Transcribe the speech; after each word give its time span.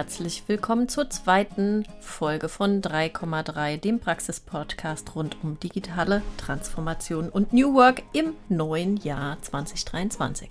herzlich 0.00 0.44
willkommen 0.46 0.88
zur 0.88 1.10
zweiten 1.10 1.84
Folge 2.00 2.48
von 2.48 2.80
3,3, 2.80 3.76
dem 3.76 4.00
Praxis-Podcast 4.00 5.14
rund 5.14 5.36
um 5.42 5.60
digitale 5.60 6.22
Transformation 6.38 7.28
und 7.28 7.52
New 7.52 7.74
Work 7.74 8.02
im 8.14 8.32
neuen 8.48 8.96
Jahr 8.96 9.36
2023. 9.42 10.48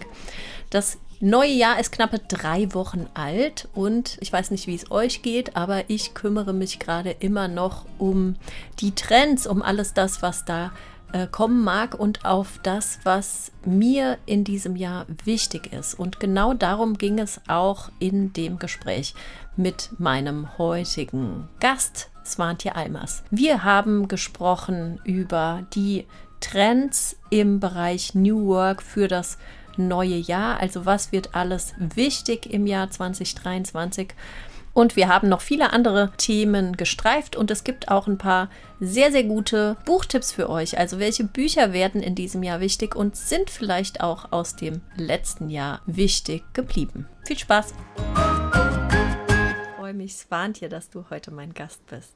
Das 0.70 1.00
neue 1.20 1.50
Jahr 1.50 1.80
ist 1.80 1.92
knappe 1.92 2.20
drei 2.20 2.72
Wochen 2.76 3.08
alt 3.16 3.68
und 3.74 4.20
ich 4.22 4.32
weiß 4.32 4.52
nicht, 4.52 4.68
wie 4.68 4.76
es 4.76 4.92
euch 4.92 5.24
geht, 5.24 5.56
aber 5.56 5.90
ich 5.90 6.14
kümmere 6.14 6.54
mich 6.54 6.78
gerade 6.78 7.10
immer 7.10 7.48
noch 7.48 7.86
um 7.98 8.36
die 8.80 8.94
Trends, 8.94 9.48
um 9.48 9.64
alles 9.64 9.96
das, 9.96 10.22
was 10.22 10.46
da 10.46 10.72
äh, 11.12 11.26
kommen 11.26 11.64
mag 11.64 12.00
und 12.00 12.24
auf 12.24 12.60
das, 12.62 13.00
was 13.04 13.52
mir 13.66 14.20
in 14.28 14.44
diesem 14.44 14.76
Jahr 14.76 15.08
wichtig 15.26 15.74
ist. 15.74 15.96
Und 15.96 16.20
genau 16.20 16.54
darum 16.54 17.00
ging 17.00 17.18
es 17.18 17.42
auch 17.48 17.90
in 17.98 18.32
dem 18.34 18.60
Gespräch 18.60 19.16
mit 19.56 19.90
meinem 19.98 20.58
heutigen 20.58 21.50
Gast, 21.60 22.10
Svantje 22.26 22.76
Almers. 22.76 23.24
Wir 23.32 23.64
haben 23.64 24.08
gesprochen 24.08 25.00
über 25.04 25.64
die 25.74 26.06
Trends 26.40 27.18
im 27.30 27.60
Bereich 27.60 28.16
New 28.16 28.48
Work 28.48 28.82
für 28.82 29.08
das 29.08 29.38
neue 29.78 30.18
Jahr. 30.18 30.60
Also 30.60 30.86
was 30.86 31.12
wird 31.12 31.36
alles 31.36 31.74
wichtig 31.78 32.52
im 32.52 32.68
Jahr 32.68 32.90
2023? 32.90 34.14
Und 34.74 34.96
wir 34.96 35.08
haben 35.08 35.30
noch 35.30 35.42
viele 35.42 35.74
andere 35.74 36.12
Themen 36.18 36.78
gestreift 36.78 37.36
und 37.36 37.52
es 37.52 37.64
gibt 37.64 37.90
auch 37.90 38.08
ein 38.08 38.18
paar 38.18 38.50
sehr, 38.80 39.12
sehr 39.12 39.24
gute 39.24 39.76
Buchtipps 39.86 40.32
für 40.32 40.50
euch. 40.50 40.78
Also 40.78 41.00
welche 41.00 41.24
Bücher 41.24 41.74
werden 41.74 42.02
in 42.02 42.16
diesem 42.16 42.44
Jahr 42.44 42.60
wichtig 42.60 42.96
und 42.96 43.16
sind 43.16 43.50
vielleicht 43.50 44.02
auch 44.02 44.32
aus 44.32 44.56
dem 44.56 44.82
letzten 44.96 45.50
Jahr 45.50 45.82
wichtig 45.86 46.44
geblieben. 46.54 47.08
Viel 47.26 47.40
Spaß! 47.40 47.74
Ich 49.90 49.92
freue 49.92 50.04
mich, 50.04 50.18
Svantje, 50.18 50.70
dass 50.70 50.92
du 50.92 51.06
heute 51.10 51.32
mein 51.32 51.56
Gast 51.56 51.84
bist. 51.88 52.14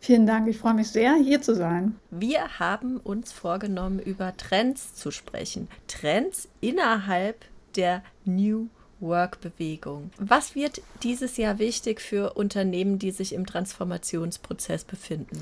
Vielen 0.00 0.26
Dank, 0.26 0.48
ich 0.48 0.58
freue 0.58 0.74
mich 0.74 0.88
sehr, 0.88 1.14
hier 1.14 1.40
zu 1.40 1.54
sein. 1.54 1.94
Wir 2.10 2.58
haben 2.58 2.96
uns 2.96 3.30
vorgenommen, 3.30 4.00
über 4.00 4.36
Trends 4.36 4.96
zu 4.96 5.12
sprechen. 5.12 5.68
Trends 5.86 6.48
innerhalb 6.60 7.44
der 7.76 8.02
New 8.24 8.66
Work-Bewegung. 8.98 10.10
Was 10.18 10.56
wird 10.56 10.82
dieses 11.04 11.36
Jahr 11.36 11.60
wichtig 11.60 12.00
für 12.00 12.32
Unternehmen, 12.32 12.98
die 12.98 13.12
sich 13.12 13.34
im 13.34 13.46
Transformationsprozess 13.46 14.82
befinden? 14.82 15.40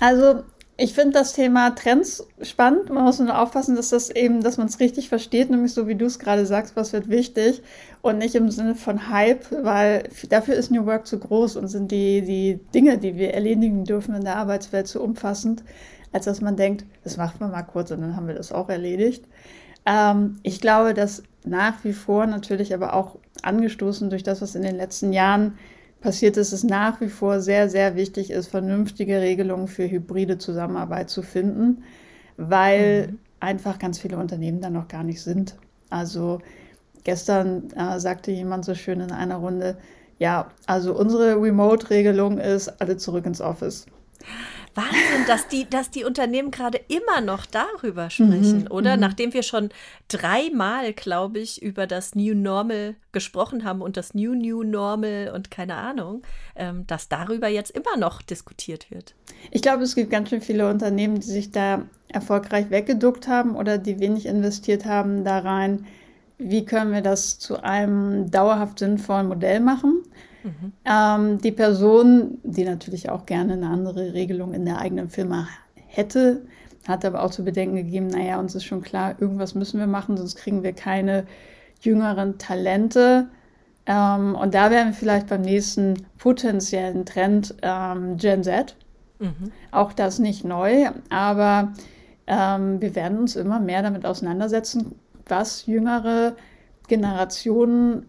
Also 0.00 0.44
ich 0.82 0.94
finde 0.94 1.12
das 1.12 1.32
Thema 1.32 1.70
Trends 1.70 2.26
spannend. 2.42 2.90
Man 2.90 3.04
muss 3.04 3.20
nur 3.20 3.38
aufpassen, 3.38 3.76
dass 3.76 3.90
das 3.90 4.10
eben, 4.10 4.42
dass 4.42 4.56
man 4.56 4.66
es 4.66 4.80
richtig 4.80 5.08
versteht, 5.08 5.48
nämlich 5.48 5.72
so 5.72 5.86
wie 5.86 5.94
du 5.94 6.06
es 6.06 6.18
gerade 6.18 6.44
sagst, 6.44 6.74
was 6.74 6.92
wird 6.92 7.08
wichtig 7.08 7.62
und 8.00 8.18
nicht 8.18 8.34
im 8.34 8.50
Sinne 8.50 8.74
von 8.74 9.08
Hype, 9.08 9.46
weil 9.62 10.08
dafür 10.28 10.56
ist 10.56 10.72
New 10.72 10.84
Work 10.84 11.06
zu 11.06 11.20
groß 11.20 11.54
und 11.54 11.68
sind 11.68 11.92
die, 11.92 12.22
die 12.22 12.58
Dinge, 12.74 12.98
die 12.98 13.16
wir 13.16 13.32
erledigen 13.32 13.84
dürfen 13.84 14.16
in 14.16 14.24
der 14.24 14.36
Arbeitswelt 14.36 14.88
zu 14.88 15.00
umfassend, 15.00 15.62
als 16.10 16.24
dass 16.24 16.40
man 16.40 16.56
denkt, 16.56 16.84
das 17.04 17.16
macht 17.16 17.38
man 17.40 17.52
mal 17.52 17.62
kurz 17.62 17.92
und 17.92 18.00
dann 18.00 18.16
haben 18.16 18.26
wir 18.26 18.34
das 18.34 18.50
auch 18.50 18.68
erledigt. 18.68 19.24
Ähm, 19.86 20.40
ich 20.42 20.60
glaube, 20.60 20.94
dass 20.94 21.22
nach 21.44 21.84
wie 21.84 21.92
vor 21.92 22.26
natürlich 22.26 22.74
aber 22.74 22.94
auch 22.94 23.18
angestoßen 23.42 24.10
durch 24.10 24.24
das, 24.24 24.42
was 24.42 24.56
in 24.56 24.62
den 24.62 24.74
letzten 24.74 25.12
Jahren 25.12 25.58
passiert 26.02 26.36
ist, 26.36 26.52
es 26.52 26.64
nach 26.64 27.00
wie 27.00 27.08
vor 27.08 27.40
sehr, 27.40 27.70
sehr 27.70 27.96
wichtig 27.96 28.30
ist, 28.30 28.48
vernünftige 28.48 29.20
Regelungen 29.20 29.68
für 29.68 29.88
hybride 29.88 30.36
Zusammenarbeit 30.36 31.08
zu 31.08 31.22
finden, 31.22 31.84
weil 32.36 33.06
mhm. 33.06 33.18
einfach 33.40 33.78
ganz 33.78 33.98
viele 33.98 34.18
Unternehmen 34.18 34.60
da 34.60 34.68
noch 34.68 34.88
gar 34.88 35.04
nicht 35.04 35.22
sind. 35.22 35.56
Also 35.88 36.40
gestern 37.04 37.70
äh, 37.76 37.98
sagte 38.00 38.32
jemand 38.32 38.64
so 38.64 38.74
schön 38.74 39.00
in 39.00 39.12
einer 39.12 39.36
Runde, 39.36 39.76
ja, 40.18 40.50
also 40.66 40.94
unsere 40.94 41.40
Remote-Regelung 41.40 42.38
ist 42.38 42.80
alle 42.80 42.96
zurück 42.96 43.26
ins 43.26 43.40
Office. 43.40 43.86
Wahnsinn, 44.74 45.26
dass 45.26 45.48
die, 45.48 45.68
dass 45.68 45.90
die 45.90 46.04
Unternehmen 46.04 46.50
gerade 46.50 46.80
immer 46.88 47.20
noch 47.20 47.46
darüber 47.46 48.10
sprechen, 48.10 48.62
mhm, 48.62 48.70
oder? 48.70 48.96
Mhm. 48.96 49.00
Nachdem 49.00 49.34
wir 49.34 49.42
schon 49.42 49.70
dreimal, 50.08 50.92
glaube 50.92 51.40
ich, 51.40 51.62
über 51.62 51.86
das 51.86 52.14
New 52.14 52.34
Normal 52.34 52.94
gesprochen 53.12 53.64
haben 53.64 53.82
und 53.82 53.96
das 53.96 54.14
New 54.14 54.34
New 54.34 54.62
Normal 54.62 55.32
und 55.34 55.50
keine 55.50 55.74
Ahnung, 55.74 56.22
ähm, 56.56 56.86
dass 56.86 57.08
darüber 57.08 57.48
jetzt 57.48 57.70
immer 57.70 57.96
noch 57.96 58.22
diskutiert 58.22 58.90
wird. 58.90 59.14
Ich 59.50 59.62
glaube, 59.62 59.82
es 59.82 59.94
gibt 59.94 60.10
ganz 60.10 60.30
schön 60.30 60.40
viele 60.40 60.68
Unternehmen, 60.68 61.16
die 61.16 61.26
sich 61.26 61.50
da 61.50 61.82
erfolgreich 62.08 62.70
weggeduckt 62.70 63.28
haben 63.28 63.56
oder 63.56 63.78
die 63.78 64.00
wenig 64.00 64.26
investiert 64.26 64.84
haben 64.84 65.24
da 65.24 65.38
rein. 65.38 65.86
Wie 66.38 66.64
können 66.64 66.92
wir 66.92 67.02
das 67.02 67.38
zu 67.38 67.62
einem 67.62 68.30
dauerhaft 68.30 68.78
sinnvollen 68.80 69.28
Modell 69.28 69.60
machen? 69.60 70.02
Mhm. 70.42 70.72
Ähm, 70.84 71.38
die 71.38 71.52
Person, 71.52 72.38
die 72.42 72.64
natürlich 72.64 73.10
auch 73.10 73.26
gerne 73.26 73.54
eine 73.54 73.68
andere 73.68 74.12
Regelung 74.12 74.52
in 74.54 74.64
der 74.64 74.78
eigenen 74.78 75.08
Firma 75.08 75.48
hätte, 75.86 76.42
hat 76.86 77.04
aber 77.04 77.22
auch 77.22 77.30
zu 77.30 77.44
bedenken 77.44 77.76
gegeben, 77.76 78.08
naja, 78.08 78.38
uns 78.38 78.54
ist 78.54 78.64
schon 78.64 78.82
klar, 78.82 79.14
irgendwas 79.20 79.54
müssen 79.54 79.78
wir 79.78 79.86
machen, 79.86 80.16
sonst 80.16 80.36
kriegen 80.36 80.62
wir 80.62 80.72
keine 80.72 81.26
jüngeren 81.80 82.38
Talente. 82.38 83.28
Ähm, 83.86 84.34
und 84.34 84.54
da 84.54 84.70
wären 84.70 84.88
wir 84.88 84.94
vielleicht 84.94 85.28
beim 85.28 85.42
nächsten 85.42 86.06
potenziellen 86.18 87.04
Trend 87.04 87.54
ähm, 87.62 88.16
Gen 88.16 88.42
Z. 88.42 88.76
Mhm. 89.18 89.52
Auch 89.70 89.92
das 89.92 90.18
nicht 90.18 90.44
neu, 90.44 90.90
aber 91.10 91.72
ähm, 92.26 92.80
wir 92.80 92.94
werden 92.94 93.18
uns 93.18 93.36
immer 93.36 93.60
mehr 93.60 93.82
damit 93.82 94.04
auseinandersetzen, 94.04 94.96
was 95.26 95.66
jüngere 95.66 96.34
Generationen 96.88 98.06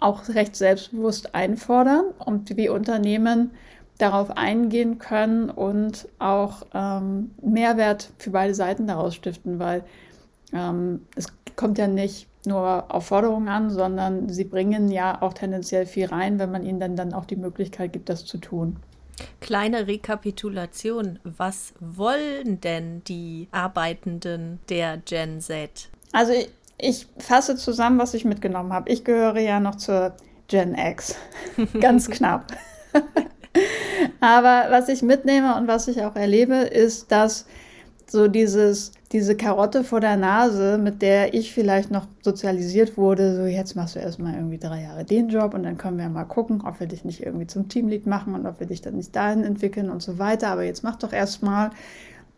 auch 0.00 0.28
recht 0.28 0.56
selbstbewusst 0.56 1.34
einfordern 1.34 2.06
und 2.24 2.56
wie 2.56 2.68
Unternehmen 2.68 3.52
darauf 3.98 4.36
eingehen 4.36 4.98
können 4.98 5.50
und 5.50 6.08
auch 6.18 6.66
ähm, 6.74 7.30
Mehrwert 7.42 8.10
für 8.18 8.30
beide 8.30 8.54
Seiten 8.54 8.86
daraus 8.86 9.14
stiften, 9.14 9.58
weil 9.58 9.84
ähm, 10.52 11.06
es 11.14 11.28
kommt 11.56 11.78
ja 11.78 11.86
nicht 11.86 12.26
nur 12.46 12.92
auf 12.92 13.06
Forderungen 13.06 13.48
an, 13.48 13.70
sondern 13.70 14.28
sie 14.28 14.44
bringen 14.44 14.90
ja 14.90 15.22
auch 15.22 15.32
tendenziell 15.32 15.86
viel 15.86 16.06
rein, 16.06 16.38
wenn 16.38 16.50
man 16.50 16.64
ihnen 16.64 16.80
dann, 16.80 16.96
dann 16.96 17.14
auch 17.14 17.24
die 17.24 17.36
Möglichkeit 17.36 17.92
gibt, 17.92 18.08
das 18.08 18.24
zu 18.24 18.38
tun. 18.38 18.76
Kleine 19.40 19.86
Rekapitulation. 19.86 21.20
Was 21.22 21.72
wollen 21.78 22.60
denn 22.60 23.02
die 23.04 23.48
Arbeitenden 23.52 24.58
der 24.68 24.96
Gen 24.98 25.40
Z? 25.40 25.88
Also 26.12 26.32
ich, 26.78 27.06
fasse 27.18 27.56
zusammen, 27.56 27.98
was 27.98 28.14
ich 28.14 28.24
mitgenommen 28.24 28.72
habe. 28.72 28.90
Ich 28.90 29.04
gehöre 29.04 29.38
ja 29.38 29.60
noch 29.60 29.76
zur 29.76 30.14
Gen 30.48 30.74
X. 30.74 31.16
Ganz 31.80 32.08
knapp. 32.10 32.52
Aber 34.20 34.66
was 34.70 34.88
ich 34.88 35.02
mitnehme 35.02 35.56
und 35.56 35.68
was 35.68 35.88
ich 35.88 36.02
auch 36.02 36.16
erlebe, 36.16 36.54
ist, 36.54 37.12
dass 37.12 37.46
so 38.06 38.28
dieses, 38.28 38.92
diese 39.12 39.36
Karotte 39.36 39.84
vor 39.84 40.00
der 40.00 40.16
Nase, 40.16 40.78
mit 40.78 41.02
der 41.02 41.34
ich 41.34 41.52
vielleicht 41.52 41.90
noch 41.90 42.06
sozialisiert 42.22 42.96
wurde, 42.96 43.36
so 43.36 43.44
jetzt 43.44 43.76
machst 43.76 43.94
du 43.96 44.00
erstmal 44.00 44.34
irgendwie 44.34 44.58
drei 44.58 44.82
Jahre 44.82 45.04
den 45.04 45.28
Job 45.28 45.54
und 45.54 45.62
dann 45.62 45.78
können 45.78 45.98
wir 45.98 46.08
mal 46.08 46.24
gucken, 46.24 46.62
ob 46.64 46.80
wir 46.80 46.86
dich 46.86 47.04
nicht 47.04 47.24
irgendwie 47.24 47.46
zum 47.46 47.68
Teamlead 47.68 48.06
machen 48.06 48.34
und 48.34 48.46
ob 48.46 48.60
wir 48.60 48.66
dich 48.66 48.82
dann 48.82 48.96
nicht 48.96 49.14
dahin 49.16 49.44
entwickeln 49.44 49.90
und 49.90 50.02
so 50.02 50.18
weiter. 50.18 50.48
Aber 50.48 50.64
jetzt 50.64 50.84
mach 50.84 50.96
doch 50.96 51.12
erstmal 51.12 51.70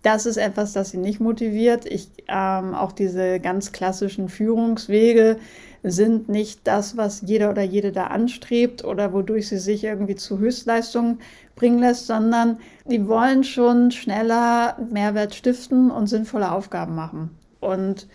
das 0.07 0.25
ist 0.25 0.37
etwas, 0.37 0.73
das 0.73 0.91
sie 0.91 0.99
nicht 0.99 1.19
motiviert. 1.19 1.85
Ich, 1.85 2.09
ähm, 2.29 2.75
auch 2.75 2.93
diese 2.93 3.41
ganz 3.41 3.73
klassischen 3.73 4.29
Führungswege 4.29 5.37
sind 5.83 6.29
nicht 6.29 6.61
das, 6.63 6.97
was 6.97 7.23
jeder 7.23 7.51
oder 7.51 7.63
jede 7.63 7.91
da 7.91 8.05
anstrebt 8.05 8.85
oder 8.85 9.13
wodurch 9.13 9.49
sie 9.49 9.59
sich 9.59 9.83
irgendwie 9.83 10.15
zu 10.15 10.39
Höchstleistungen 10.39 11.19
bringen 11.57 11.81
lässt, 11.81 12.07
sondern 12.07 12.59
die 12.85 13.09
wollen 13.09 13.43
schon 13.43 13.91
schneller 13.91 14.79
Mehrwert 14.93 15.35
stiften 15.35 15.91
und 15.91 16.07
sinnvolle 16.07 16.53
Aufgaben 16.53 16.95
machen. 16.95 17.31
Und 17.59 18.07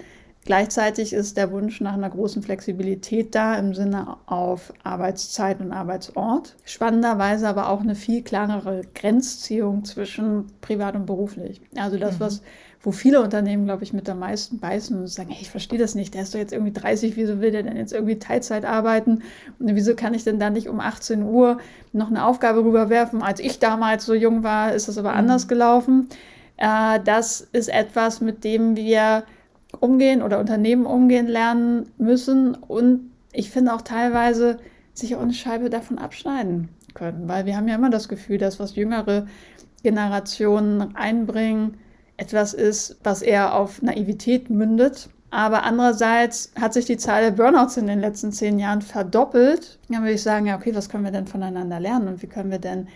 Gleichzeitig 0.44 1.14
ist 1.14 1.38
der 1.38 1.52
Wunsch 1.52 1.82
nach 1.82 1.94
einer 1.94 2.10
großen 2.10 2.42
Flexibilität 2.42 3.36
da 3.36 3.56
im 3.60 3.76
Sinne 3.76 4.18
auf 4.26 4.74
Arbeitszeit 4.84 5.62
und 5.62 5.72
Arbeitsort. 5.72 6.56
Spannenderweise 6.66 7.48
aber 7.48 7.70
auch 7.70 7.82
eine 7.82 7.94
viel 7.94 8.24
klarere 8.24 8.82
Grenzziehung 8.96 9.86
zwischen 9.86 10.48
privat 10.60 10.96
und 10.96 11.06
beruflich. 11.06 11.62
Also 11.76 12.00
das, 12.00 12.16
mhm. 12.16 12.20
was, 12.22 12.42
wo 12.82 12.92
viele 12.92 13.22
Unternehmen, 13.22 13.66
glaube 13.66 13.84
ich, 13.84 13.94
mit 13.94 14.08
der 14.08 14.16
meisten 14.16 14.60
beißen 14.60 15.00
und 15.00 15.08
sagen, 15.08 15.30
hey, 15.30 15.44
ich 15.44 15.52
verstehe 15.52 15.78
das 15.78 15.94
nicht, 15.94 16.16
der 16.16 16.24
ist 16.24 16.34
doch 16.34 16.40
jetzt 16.40 16.54
irgendwie 16.54 16.74
30, 16.74 17.16
wieso 17.18 17.40
will 17.40 17.52
der 17.52 17.62
denn 17.62 17.78
jetzt 17.78 17.94
irgendwie 17.94 18.18
Teilzeit 18.18 18.66
arbeiten? 18.66 19.22
Und 19.60 19.76
wieso 19.76 19.96
kann 19.96 20.16
ich 20.16 20.24
denn 20.24 20.40
da 20.40 20.50
nicht 20.50 20.68
um 20.68 20.80
18 20.80 21.22
Uhr 21.22 21.60
noch 21.94 22.10
eine 22.10 22.26
Aufgabe 22.26 22.64
rüberwerfen? 22.64 23.22
Als 23.22 23.40
ich 23.40 23.60
damals 23.60 24.06
so 24.06 24.16
jung 24.16 24.42
war, 24.42 24.74
ist 24.74 24.88
das 24.88 24.98
aber 24.98 25.12
mhm. 25.12 25.20
anders 25.20 25.48
gelaufen. 25.48 26.10
Äh, 26.58 27.00
das 27.06 27.42
ist 27.52 27.70
etwas, 27.70 28.22
mit 28.22 28.44
dem 28.44 28.76
wir 28.76 29.24
umgehen 29.80 30.22
oder 30.22 30.40
Unternehmen 30.40 30.86
umgehen 30.86 31.28
lernen 31.28 31.90
müssen 31.98 32.56
und 32.56 33.12
ich 33.34 33.50
finde 33.50 33.74
auch 33.74 33.82
teilweise 33.82 34.58
sich 34.94 35.16
auch 35.16 35.22
eine 35.22 35.34
Scheibe 35.34 35.70
davon 35.70 35.98
abschneiden 35.98 36.70
können, 36.94 37.28
weil 37.28 37.46
wir 37.46 37.56
haben 37.56 37.68
ja 37.68 37.76
immer 37.76 37.90
das 37.90 38.10
Gefühl, 38.10 38.38
dass 38.38 38.60
was 38.60 38.76
jüngere 38.76 39.28
Generationen 39.84 40.96
einbringen, 40.96 41.78
etwas 42.18 42.54
ist, 42.54 42.98
was 43.04 43.22
eher 43.22 43.56
auf 43.56 43.82
Naivität 43.82 44.50
mündet 44.50 45.10
Aber 45.34 45.64
andererseits 45.64 46.52
hat 46.60 46.74
sich 46.74 46.86
die 46.86 46.98
Zahl 46.98 47.24
der 47.24 47.32
Burnouts 47.32 47.78
in 47.78 47.88
den 47.88 48.02
letzten 48.02 48.34
zehn 48.34 48.60
Jahren 48.60 48.82
verdoppelt. 48.82 49.80
Dann 49.90 50.02
würde 50.02 50.14
ich 50.14 50.22
sagen, 50.22 50.46
ja, 50.46 50.58
okay, 50.58 50.76
was 50.76 50.90
können 50.90 51.06
wir 51.06 51.12
denn 51.12 51.26
voneinander 51.26 51.80
lernen 51.80 52.10
und 52.10 52.22
wie 52.22 52.28
können 52.28 52.52
wir 52.52 52.60
denn 52.60 52.90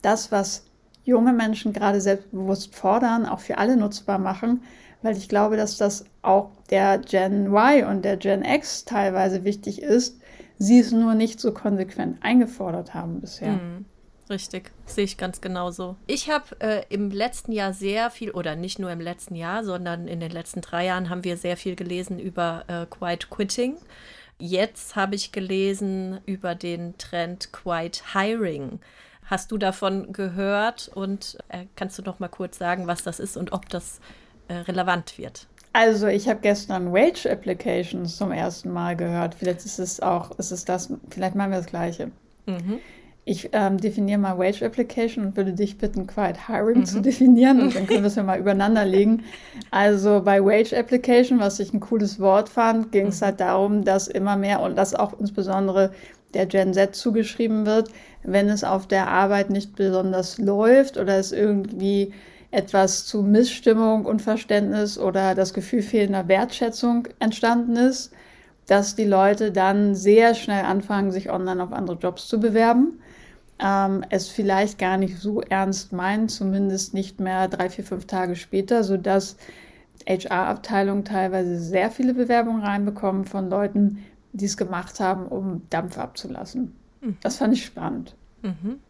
das, 0.00 0.30
was 0.30 0.64
junge 1.02 1.32
Menschen 1.32 1.72
gerade 1.72 2.00
selbstbewusst 2.00 2.76
fordern, 2.76 3.26
auch 3.26 3.40
für 3.40 3.58
alle 3.58 3.76
nutzbar 3.76 4.18
machen? 4.18 4.62
Weil 5.02 5.16
ich 5.16 5.28
glaube, 5.28 5.56
dass 5.56 5.76
das 5.76 6.04
auch 6.22 6.50
der 6.70 6.98
Gen 6.98 7.46
Y 7.46 7.84
und 7.84 8.04
der 8.04 8.16
Gen 8.16 8.44
X 8.44 8.84
teilweise 8.84 9.44
wichtig 9.44 9.80
ist, 9.80 10.20
sie 10.58 10.78
es 10.78 10.92
nur 10.92 11.14
nicht 11.14 11.40
so 11.40 11.52
konsequent 11.52 12.18
eingefordert 12.22 12.94
haben 12.94 13.20
bisher. 13.20 13.52
Mhm. 13.52 13.86
Richtig, 14.28 14.70
sehe 14.86 15.04
ich 15.04 15.16
ganz 15.16 15.40
genauso. 15.40 15.96
Ich 16.06 16.30
habe 16.30 16.60
äh, 16.60 16.84
im 16.88 17.10
letzten 17.10 17.50
Jahr 17.50 17.72
sehr 17.72 18.10
viel, 18.10 18.30
oder 18.30 18.54
nicht 18.54 18.78
nur 18.78 18.92
im 18.92 19.00
letzten 19.00 19.34
Jahr, 19.34 19.64
sondern 19.64 20.06
in 20.06 20.20
den 20.20 20.30
letzten 20.30 20.60
drei 20.60 20.86
Jahren 20.86 21.10
haben 21.10 21.24
wir 21.24 21.36
sehr 21.36 21.56
viel 21.56 21.74
gelesen 21.74 22.20
über 22.20 22.64
äh, 22.68 22.86
Quiet 22.86 23.28
Quitting. 23.28 23.76
Jetzt 24.38 24.94
habe 24.94 25.16
ich 25.16 25.32
gelesen 25.32 26.20
über 26.26 26.54
den 26.54 26.96
Trend 26.96 27.52
Quiet 27.52 28.04
Hiring. 28.14 28.78
Hast 29.24 29.50
du 29.50 29.58
davon 29.58 30.12
gehört 30.12 30.88
und 30.94 31.38
äh, 31.48 31.66
kannst 31.74 31.98
du 31.98 32.02
noch 32.02 32.20
mal 32.20 32.28
kurz 32.28 32.56
sagen, 32.56 32.86
was 32.86 33.02
das 33.02 33.18
ist 33.18 33.36
und 33.36 33.52
ob 33.52 33.68
das 33.68 34.00
äh, 34.50 34.54
relevant 34.58 35.16
wird? 35.16 35.46
Also 35.72 36.08
ich 36.08 36.28
habe 36.28 36.40
gestern 36.42 36.92
Wage 36.92 37.30
Applications 37.30 38.16
zum 38.16 38.32
ersten 38.32 38.70
Mal 38.72 38.96
gehört. 38.96 39.36
Vielleicht 39.36 39.64
ist 39.64 39.78
es 39.78 40.00
auch, 40.00 40.36
ist 40.38 40.50
es 40.50 40.64
das, 40.64 40.92
vielleicht 41.10 41.36
machen 41.36 41.52
wir 41.52 41.58
das 41.58 41.66
Gleiche. 41.66 42.10
Mhm. 42.46 42.80
Ich 43.24 43.50
ähm, 43.52 43.78
definiere 43.78 44.18
mal 44.18 44.38
Wage 44.38 44.64
Application 44.64 45.26
und 45.26 45.36
würde 45.36 45.52
dich 45.52 45.78
bitten, 45.78 46.08
Quiet 46.08 46.48
Hiring 46.48 46.80
mhm. 46.80 46.84
zu 46.86 47.00
definieren 47.00 47.60
und 47.62 47.76
dann 47.76 47.86
können 47.86 48.02
wir 48.02 48.08
es 48.08 48.16
ja 48.16 48.24
mal 48.24 48.40
übereinander 48.40 48.84
legen. 48.84 49.22
Also 49.70 50.22
bei 50.24 50.42
Wage 50.42 50.76
Application, 50.76 51.38
was 51.38 51.60
ich 51.60 51.72
ein 51.72 51.78
cooles 51.78 52.18
Wort 52.18 52.48
fand, 52.48 52.90
ging 52.90 53.06
es 53.06 53.20
mhm. 53.20 53.26
halt 53.26 53.40
darum, 53.40 53.84
dass 53.84 54.08
immer 54.08 54.36
mehr 54.36 54.60
und 54.62 54.76
das 54.76 54.94
auch 54.94 55.20
insbesondere 55.20 55.92
der 56.34 56.46
Gen 56.46 56.74
Z 56.74 56.96
zugeschrieben 56.96 57.66
wird, 57.66 57.90
wenn 58.24 58.48
es 58.48 58.64
auf 58.64 58.88
der 58.88 59.08
Arbeit 59.08 59.50
nicht 59.50 59.76
besonders 59.76 60.38
läuft 60.38 60.96
oder 60.96 61.16
es 61.16 61.30
irgendwie 61.30 62.12
etwas 62.50 63.06
zu 63.06 63.22
Missstimmung, 63.22 64.04
Unverständnis 64.04 64.98
oder 64.98 65.34
das 65.34 65.54
Gefühl 65.54 65.82
fehlender 65.82 66.28
Wertschätzung 66.28 67.08
entstanden 67.18 67.76
ist, 67.76 68.12
dass 68.66 68.96
die 68.96 69.04
Leute 69.04 69.52
dann 69.52 69.94
sehr 69.94 70.34
schnell 70.34 70.64
anfangen, 70.64 71.12
sich 71.12 71.30
online 71.30 71.62
auf 71.62 71.72
andere 71.72 71.96
Jobs 71.96 72.28
zu 72.28 72.40
bewerben 72.40 73.00
ähm, 73.60 74.04
es 74.08 74.28
vielleicht 74.28 74.78
gar 74.78 74.96
nicht 74.96 75.18
so 75.18 75.40
ernst 75.42 75.92
meinen, 75.92 76.28
zumindest 76.28 76.94
nicht 76.94 77.20
mehr 77.20 77.48
drei, 77.48 77.68
vier, 77.68 77.84
fünf 77.84 78.06
Tage 78.06 78.36
später, 78.36 78.82
sodass 78.84 79.36
HR-Abteilungen 80.08 81.04
teilweise 81.04 81.58
sehr 81.58 81.90
viele 81.90 82.14
Bewerbungen 82.14 82.62
reinbekommen 82.62 83.26
von 83.26 83.50
Leuten, 83.50 84.04
die 84.32 84.46
es 84.46 84.56
gemacht 84.56 84.98
haben, 84.98 85.26
um 85.26 85.62
Dampf 85.68 85.98
abzulassen. 85.98 86.74
Mhm. 87.02 87.16
Das 87.22 87.36
fand 87.36 87.52
ich 87.52 87.64
spannend. 87.64 88.14
Mhm. 88.42 88.80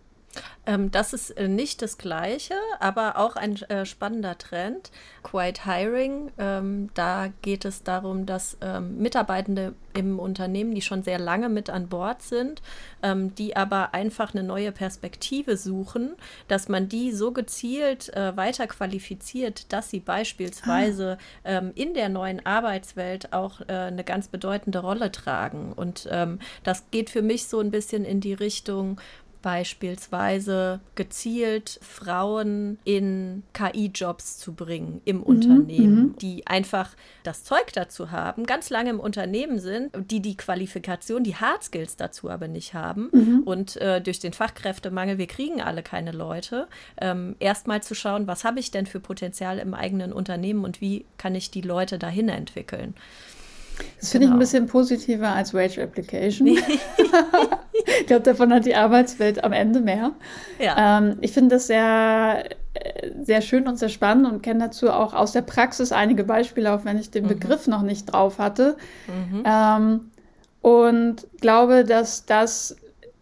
Ähm, 0.66 0.90
das 0.90 1.12
ist 1.12 1.30
äh, 1.30 1.48
nicht 1.48 1.82
das 1.82 1.98
Gleiche, 1.98 2.54
aber 2.78 3.16
auch 3.16 3.36
ein 3.36 3.56
äh, 3.62 3.84
spannender 3.84 4.38
Trend. 4.38 4.90
Quiet 5.22 5.64
Hiring, 5.64 6.30
ähm, 6.38 6.90
da 6.94 7.28
geht 7.42 7.64
es 7.64 7.82
darum, 7.82 8.26
dass 8.26 8.56
ähm, 8.60 8.98
Mitarbeitende 8.98 9.74
im 9.92 10.18
Unternehmen, 10.20 10.74
die 10.74 10.82
schon 10.82 11.02
sehr 11.02 11.18
lange 11.18 11.48
mit 11.48 11.68
an 11.68 11.88
Bord 11.88 12.22
sind, 12.22 12.62
ähm, 13.02 13.34
die 13.34 13.56
aber 13.56 13.92
einfach 13.92 14.32
eine 14.32 14.44
neue 14.44 14.70
Perspektive 14.70 15.56
suchen, 15.56 16.14
dass 16.46 16.68
man 16.68 16.88
die 16.88 17.10
so 17.12 17.32
gezielt 17.32 18.14
äh, 18.14 18.36
weiter 18.36 18.68
qualifiziert, 18.68 19.72
dass 19.72 19.90
sie 19.90 20.00
beispielsweise 20.00 21.18
ah. 21.44 21.62
in 21.74 21.94
der 21.94 22.08
neuen 22.08 22.44
Arbeitswelt 22.46 23.32
auch 23.32 23.60
äh, 23.62 23.72
eine 23.72 24.04
ganz 24.04 24.28
bedeutende 24.28 24.78
Rolle 24.78 25.10
tragen. 25.10 25.72
Und 25.72 26.08
ähm, 26.10 26.38
das 26.62 26.84
geht 26.90 27.10
für 27.10 27.22
mich 27.22 27.46
so 27.46 27.60
ein 27.60 27.70
bisschen 27.70 28.04
in 28.04 28.20
die 28.20 28.34
Richtung, 28.34 29.00
beispielsweise 29.42 30.81
gezielt 30.94 31.78
Frauen 31.82 32.78
in 32.84 33.42
KI-Jobs 33.52 34.38
zu 34.38 34.52
bringen 34.52 35.00
im 35.04 35.19
mhm, 35.19 35.22
Unternehmen, 35.22 36.16
die 36.19 36.46
einfach 36.46 36.90
das 37.22 37.44
Zeug 37.44 37.72
dazu 37.72 38.10
haben, 38.10 38.44
ganz 38.44 38.70
lange 38.70 38.90
im 38.90 39.00
Unternehmen 39.00 39.58
sind, 39.58 39.92
die 40.10 40.20
die 40.20 40.37
Qualifikation, 40.37 41.25
die 41.25 41.37
Hard 41.37 41.64
Skills 41.64 41.96
dazu 41.96 42.31
aber 42.31 42.48
nicht 42.48 42.75
haben 42.75 43.08
mhm. 43.12 43.42
und 43.44 43.76
äh, 43.76 44.00
durch 44.00 44.20
den 44.20 44.32
Fachkräftemangel, 44.32 45.19
wir 45.19 45.26
kriegen 45.26 45.60
alle 45.60 45.82
keine 45.82 46.12
Leute, 46.12 46.69
ähm, 47.00 47.37
erstmal 47.40 47.82
zu 47.82 47.94
schauen, 47.94 48.26
was 48.26 48.44
habe 48.44 48.60
ich 48.60 48.70
denn 48.70 48.87
für 48.87 49.00
Potenzial 49.00 49.58
im 49.58 49.75
eigenen 49.75 50.12
Unternehmen 50.12 50.64
und 50.64 50.81
wie 50.81 51.04
kann 51.19 51.34
ich 51.34 51.50
die 51.50 51.62
Leute 51.62 51.98
dahin 51.98 52.28
entwickeln. 52.28 52.94
Das 53.98 54.10
finde 54.10 54.26
genau. 54.26 54.37
ich 54.37 54.50
ein 54.50 54.52
genau. 54.52 54.60
bisschen 54.60 54.66
positiver 54.66 55.28
als 55.28 55.54
Wage 55.54 55.82
Application. 55.82 56.48
ich 58.00 58.06
glaube, 58.06 58.23
davon 58.23 58.52
hat 58.52 58.64
die 58.64 58.75
Arbeitswelt 58.75 59.44
am 59.44 59.52
Ende 59.52 59.81
mehr. 59.81 60.12
Ja. 60.58 60.99
Ähm, 60.99 61.19
ich 61.20 61.32
finde 61.32 61.56
das 61.56 61.67
sehr, 61.67 62.44
sehr 63.23 63.43
schön 63.43 63.69
und 63.69 63.79
sehr 63.79 63.88
spannend 63.88 64.26
und 64.26 64.43
kenne 64.43 64.64
dazu 64.64 64.91
auch 64.91 65.14
aus 65.14 65.32
der 65.32 65.43
Praxis 65.43 65.93
einige 65.93 66.25
Beispiele, 66.25 66.73
auch 66.73 66.85
wenn 66.85 66.99
ich 66.99 67.11
den 67.11 67.25
mhm. 67.25 67.29
Begriff 67.29 67.67
noch 67.67 67.82
nicht 67.82 68.06
drauf 68.06 68.38
hatte. 68.38 68.76
Mhm. 69.06 69.43
Ähm, 69.44 70.11
und 70.62 71.26
glaube, 71.41 71.85
dass 71.85 72.26
das 72.26 72.76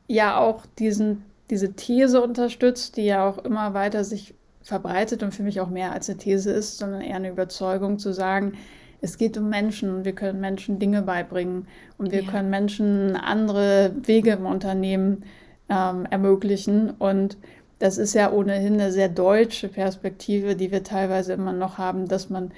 ja 0.06 0.38
auch 0.38 0.64
diesen, 0.78 1.24
diese 1.50 1.72
These 1.74 2.20
unterstützt, 2.20 2.96
die 2.96 3.04
ja 3.04 3.28
auch 3.28 3.38
immer 3.38 3.74
weiter 3.74 4.04
sich 4.04 4.34
verbreitet 4.62 5.22
und 5.22 5.32
für 5.32 5.42
mich 5.42 5.60
auch 5.60 5.70
mehr 5.70 5.92
als 5.92 6.08
eine 6.08 6.18
These 6.18 6.50
ist, 6.50 6.78
sondern 6.78 7.00
eher 7.00 7.16
eine 7.16 7.30
Überzeugung 7.30 7.98
zu 7.98 8.12
sagen, 8.12 8.54
es 9.00 9.18
geht 9.18 9.36
um 9.36 9.48
Menschen 9.48 9.94
und 9.94 10.04
wir 10.04 10.14
können 10.14 10.40
Menschen 10.40 10.78
Dinge 10.78 11.02
beibringen 11.02 11.66
und 11.98 12.12
wir 12.12 12.22
ja. 12.22 12.30
können 12.30 12.50
Menschen 12.50 13.16
andere 13.16 13.92
Wege 14.02 14.32
im 14.32 14.46
Unternehmen 14.46 15.24
ähm, 15.68 16.06
ermöglichen. 16.10 16.90
Und 16.90 17.36
das 17.78 17.98
ist 17.98 18.14
ja 18.14 18.32
ohnehin 18.32 18.74
eine 18.74 18.90
sehr 18.90 19.08
deutsche 19.08 19.68
Perspektive, 19.68 20.56
die 20.56 20.72
wir 20.72 20.82
teilweise 20.82 21.32
immer 21.32 21.52
noch 21.52 21.78
haben, 21.78 22.08
dass 22.08 22.28
man 22.28 22.50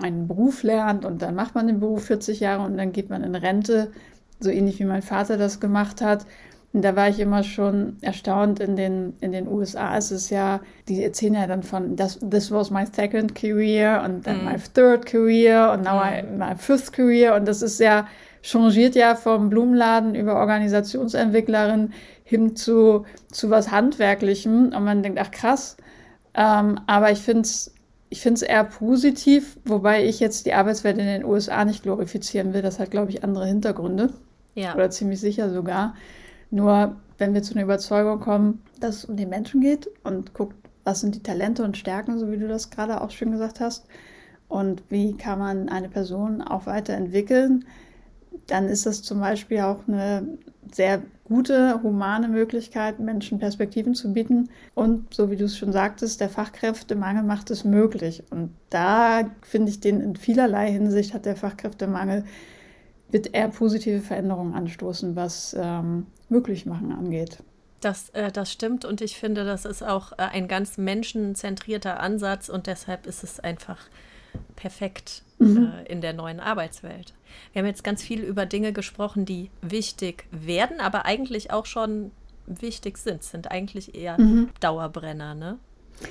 einen 0.00 0.28
Beruf 0.28 0.62
lernt 0.62 1.04
und 1.04 1.22
dann 1.22 1.34
macht 1.34 1.56
man 1.56 1.66
den 1.66 1.80
Beruf 1.80 2.04
40 2.04 2.38
Jahre 2.38 2.64
und 2.64 2.76
dann 2.76 2.92
geht 2.92 3.10
man 3.10 3.24
in 3.24 3.34
Rente, 3.34 3.90
so 4.38 4.50
ähnlich 4.50 4.78
wie 4.78 4.84
mein 4.84 5.02
Vater 5.02 5.36
das 5.36 5.58
gemacht 5.58 6.00
hat. 6.00 6.24
Und 6.72 6.82
da 6.82 6.94
war 6.96 7.08
ich 7.08 7.18
immer 7.18 7.42
schon 7.42 7.96
erstaunt. 8.02 8.60
In 8.60 8.76
den, 8.76 9.14
in 9.20 9.32
den 9.32 9.48
USA 9.48 9.96
ist 9.96 10.10
es 10.10 10.28
ja, 10.28 10.60
die 10.86 11.02
erzählen 11.02 11.34
ja 11.34 11.46
dann 11.46 11.62
von, 11.62 11.96
das, 11.96 12.18
this 12.20 12.50
was 12.50 12.70
my 12.70 12.84
second 12.84 13.34
career 13.34 14.02
und 14.04 14.26
dann 14.26 14.44
mm. 14.44 14.48
my 14.48 14.56
third 14.74 15.06
career 15.06 15.72
und 15.72 15.84
now 15.84 15.98
mm. 15.98 16.38
my 16.38 16.54
fifth 16.56 16.92
career. 16.92 17.34
Und 17.34 17.48
das 17.48 17.62
ist 17.62 17.80
ja, 17.80 18.06
changiert 18.42 18.94
ja 18.94 19.14
vom 19.14 19.48
Blumenladen 19.48 20.14
über 20.14 20.36
Organisationsentwicklerin 20.36 21.92
hin 22.22 22.54
zu, 22.54 23.06
zu 23.32 23.48
was 23.48 23.70
Handwerklichem. 23.70 24.72
Und 24.74 24.84
man 24.84 25.02
denkt, 25.02 25.18
ach 25.20 25.30
krass. 25.30 25.78
Ähm, 26.34 26.78
aber 26.86 27.10
ich 27.10 27.20
finde 27.20 27.42
es 27.42 27.72
ich 28.10 28.22
finde 28.22 28.36
es 28.36 28.42
eher 28.42 28.64
positiv, 28.64 29.58
wobei 29.64 30.04
ich 30.04 30.20
jetzt 30.20 30.46
die 30.46 30.54
Arbeitswelt 30.54 30.98
in 30.98 31.06
den 31.06 31.24
USA 31.24 31.64
nicht 31.64 31.82
glorifizieren 31.82 32.54
will. 32.54 32.62
Das 32.62 32.78
hat, 32.78 32.90
glaube 32.90 33.10
ich, 33.10 33.22
andere 33.22 33.46
Hintergründe. 33.46 34.14
Ja. 34.54 34.74
Oder 34.74 34.90
ziemlich 34.90 35.20
sicher 35.20 35.50
sogar. 35.50 35.94
Nur 36.50 36.96
wenn 37.18 37.34
wir 37.34 37.42
zu 37.42 37.54
einer 37.54 37.64
Überzeugung 37.64 38.20
kommen, 38.20 38.62
dass 38.80 38.98
es 38.98 39.04
um 39.04 39.16
den 39.16 39.28
Menschen 39.28 39.60
geht 39.60 39.90
und 40.04 40.34
guckt, 40.34 40.56
was 40.84 41.00
sind 41.00 41.14
die 41.14 41.22
Talente 41.22 41.64
und 41.64 41.76
Stärken, 41.76 42.18
so 42.18 42.30
wie 42.30 42.38
du 42.38 42.48
das 42.48 42.70
gerade 42.70 43.00
auch 43.00 43.10
schön 43.10 43.32
gesagt 43.32 43.60
hast, 43.60 43.86
und 44.48 44.82
wie 44.88 45.14
kann 45.14 45.38
man 45.38 45.68
eine 45.68 45.90
Person 45.90 46.40
auch 46.40 46.64
weiterentwickeln, 46.66 47.66
dann 48.46 48.66
ist 48.66 48.86
das 48.86 49.02
zum 49.02 49.20
Beispiel 49.20 49.60
auch 49.60 49.86
eine 49.86 50.38
sehr 50.72 51.02
gute, 51.24 51.82
humane 51.82 52.28
Möglichkeit, 52.28 52.98
Menschen 52.98 53.38
Perspektiven 53.38 53.94
zu 53.94 54.12
bieten. 54.12 54.48
Und 54.74 55.12
so 55.12 55.30
wie 55.30 55.36
du 55.36 55.44
es 55.44 55.58
schon 55.58 55.72
sagtest, 55.72 56.20
der 56.20 56.30
Fachkräftemangel 56.30 57.22
macht 57.22 57.50
es 57.50 57.64
möglich. 57.64 58.22
Und 58.30 58.54
da 58.70 59.30
finde 59.42 59.70
ich 59.70 59.80
den 59.80 60.00
in 60.00 60.16
vielerlei 60.16 60.70
Hinsicht 60.70 61.12
hat 61.12 61.26
der 61.26 61.36
Fachkräftemangel 61.36 62.24
wird 63.10 63.34
eher 63.34 63.48
positive 63.48 64.00
Veränderungen 64.00 64.54
anstoßen, 64.54 65.16
was 65.16 65.56
ähm, 65.58 66.06
möglich 66.28 66.66
machen 66.66 66.92
angeht. 66.92 67.38
Das, 67.80 68.10
äh, 68.10 68.32
das 68.32 68.52
stimmt 68.52 68.84
und 68.84 69.00
ich 69.00 69.16
finde, 69.16 69.44
das 69.44 69.64
ist 69.64 69.82
auch 69.82 70.12
äh, 70.12 70.22
ein 70.22 70.48
ganz 70.48 70.78
menschenzentrierter 70.78 72.00
Ansatz 72.00 72.48
und 72.48 72.66
deshalb 72.66 73.06
ist 73.06 73.22
es 73.22 73.40
einfach 73.40 73.78
perfekt 74.56 75.22
mhm. 75.38 75.72
äh, 75.72 75.90
in 75.90 76.00
der 76.00 76.12
neuen 76.12 76.40
Arbeitswelt. 76.40 77.14
Wir 77.52 77.60
haben 77.60 77.66
jetzt 77.66 77.84
ganz 77.84 78.02
viel 78.02 78.20
über 78.20 78.46
Dinge 78.46 78.72
gesprochen, 78.72 79.24
die 79.24 79.50
wichtig 79.62 80.26
werden, 80.30 80.80
aber 80.80 81.06
eigentlich 81.06 81.52
auch 81.52 81.66
schon 81.66 82.10
wichtig 82.46 82.98
sind, 82.98 83.22
sind 83.22 83.50
eigentlich 83.50 83.94
eher 83.94 84.20
mhm. 84.20 84.48
Dauerbrenner, 84.60 85.34
ne? 85.34 85.58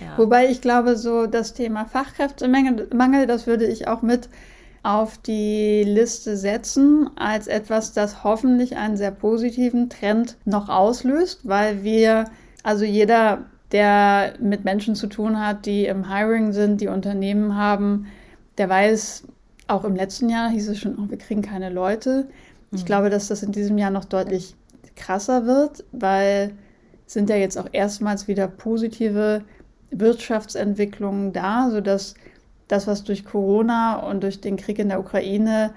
Ja. 0.02 0.18
Wobei 0.18 0.50
ich 0.50 0.62
glaube, 0.62 0.98
so 0.98 1.28
das 1.28 1.54
Thema 1.54 1.86
Fachkräftemangel, 1.86 3.26
das 3.26 3.48
würde 3.48 3.66
ich 3.66 3.88
auch 3.88 4.02
mit 4.02 4.28
auf 4.84 5.18
die 5.18 5.84
Liste 5.84 6.38
setzen 6.38 7.10
als 7.16 7.48
etwas, 7.48 7.94
das 7.94 8.24
hoffentlich 8.24 8.78
einen 8.78 8.98
sehr 8.98 9.12
positiven 9.12 9.90
Trend 9.90 10.38
noch 10.46 10.70
auslöst, 10.70 11.42
weil 11.44 11.84
wir, 11.84 12.26
also 12.64 12.86
jeder, 12.86 13.46
der 13.72 14.34
mit 14.40 14.64
Menschen 14.64 14.96
zu 14.96 15.08
tun 15.08 15.40
hat, 15.40 15.66
die 15.66 15.86
im 15.86 16.10
Hiring 16.10 16.54
sind, 16.54 16.82
die 16.82 16.88
Unternehmen 16.88 17.56
haben, 17.56 18.08
der 18.58 18.70
weiß, 18.70 19.24
auch 19.68 19.84
im 19.84 19.96
letzten 19.96 20.30
Jahr 20.30 20.50
hieß 20.50 20.70
es 20.70 20.80
schon, 20.80 20.98
oh, 20.98 21.10
wir 21.10 21.18
kriegen 21.18 21.42
keine 21.42 21.70
Leute. 21.70 22.28
Ich 22.72 22.84
mhm. 22.84 22.86
glaube, 22.86 23.10
dass 23.10 23.28
das 23.28 23.44
in 23.44 23.52
diesem 23.52 23.78
Jahr 23.78 23.92
noch 23.92 24.06
deutlich 24.06 24.56
krasser 24.96 25.46
wird, 25.46 25.84
weil 25.92 26.54
sind 27.06 27.30
ja 27.30 27.36
jetzt 27.36 27.58
auch 27.58 27.68
erstmals 27.72 28.28
wieder 28.28 28.48
positive 28.48 29.44
Wirtschaftsentwicklungen 29.92 31.32
da, 31.32 31.70
sodass 31.70 32.16
das, 32.68 32.88
was 32.88 33.04
durch 33.04 33.26
Corona 33.26 33.98
und 33.98 34.24
durch 34.24 34.42
den 34.42 34.58
Krieg 34.58 34.80
in 34.80 34.90
der 34.90 35.00
Ukraine 35.00 35.74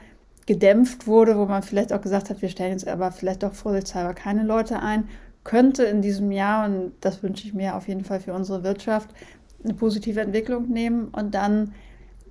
gedämpft 0.47 1.06
wurde, 1.06 1.37
wo 1.38 1.47
man 1.47 1.62
vielleicht 1.62 1.92
auch 1.92 2.00
gesagt 2.00 2.30
hat, 2.30 2.42
wir 2.42 2.49
stellen 2.49 2.73
jetzt 2.73 2.88
aber 2.88 3.12
vielleicht 3.12 3.42
doch 3.42 3.52
vorsichtshalber 3.52 4.14
keine 4.14 4.42
Leute 4.42 4.80
ein, 4.80 5.09
könnte 5.44 5.85
in 5.85 6.02
diesem 6.02 6.32
Jahr, 6.32 6.66
und 6.66 6.92
das 7.00 7.23
wünsche 7.23 7.47
ich 7.47 7.54
mir 7.54 7.76
auf 7.76 7.88
jeden 7.88 8.04
Fall 8.04 8.20
für 8.20 8.32
unsere 8.32 8.64
Wirtschaft, 8.64 9.11
eine 9.62 9.75
positive 9.75 10.20
Entwicklung 10.20 10.68
nehmen 10.68 11.09
und 11.09 11.35
dann 11.35 11.73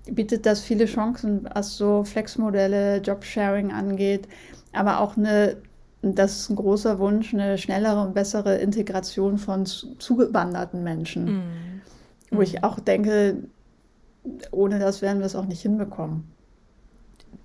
bietet 0.10 0.46
das 0.46 0.62
viele 0.62 0.86
Chancen, 0.86 1.48
was 1.54 1.78
so 1.78 2.04
Flexmodelle, 2.04 2.98
Jobsharing 2.98 3.72
angeht, 3.72 4.28
aber 4.74 5.00
auch 5.00 5.16
eine, 5.16 5.58
das 6.02 6.40
ist 6.40 6.50
ein 6.50 6.56
großer 6.56 7.00
Wunsch, 7.00 7.34
eine 7.34 7.58
schnellere 7.58 8.02
und 8.02 8.14
bessere 8.14 8.58
Integration 8.58 9.38
von 9.38 9.66
zugewanderten 9.66 10.84
Menschen. 10.84 11.26
Mhm. 11.26 11.42
Wo 12.32 12.42
ich 12.42 12.64
auch 12.64 12.80
denke, 12.80 13.38
ohne 14.52 14.80
das 14.80 15.02
werden 15.02 15.20
wir 15.20 15.26
es 15.26 15.36
auch 15.36 15.46
nicht 15.46 15.62
hinbekommen. 15.62 16.30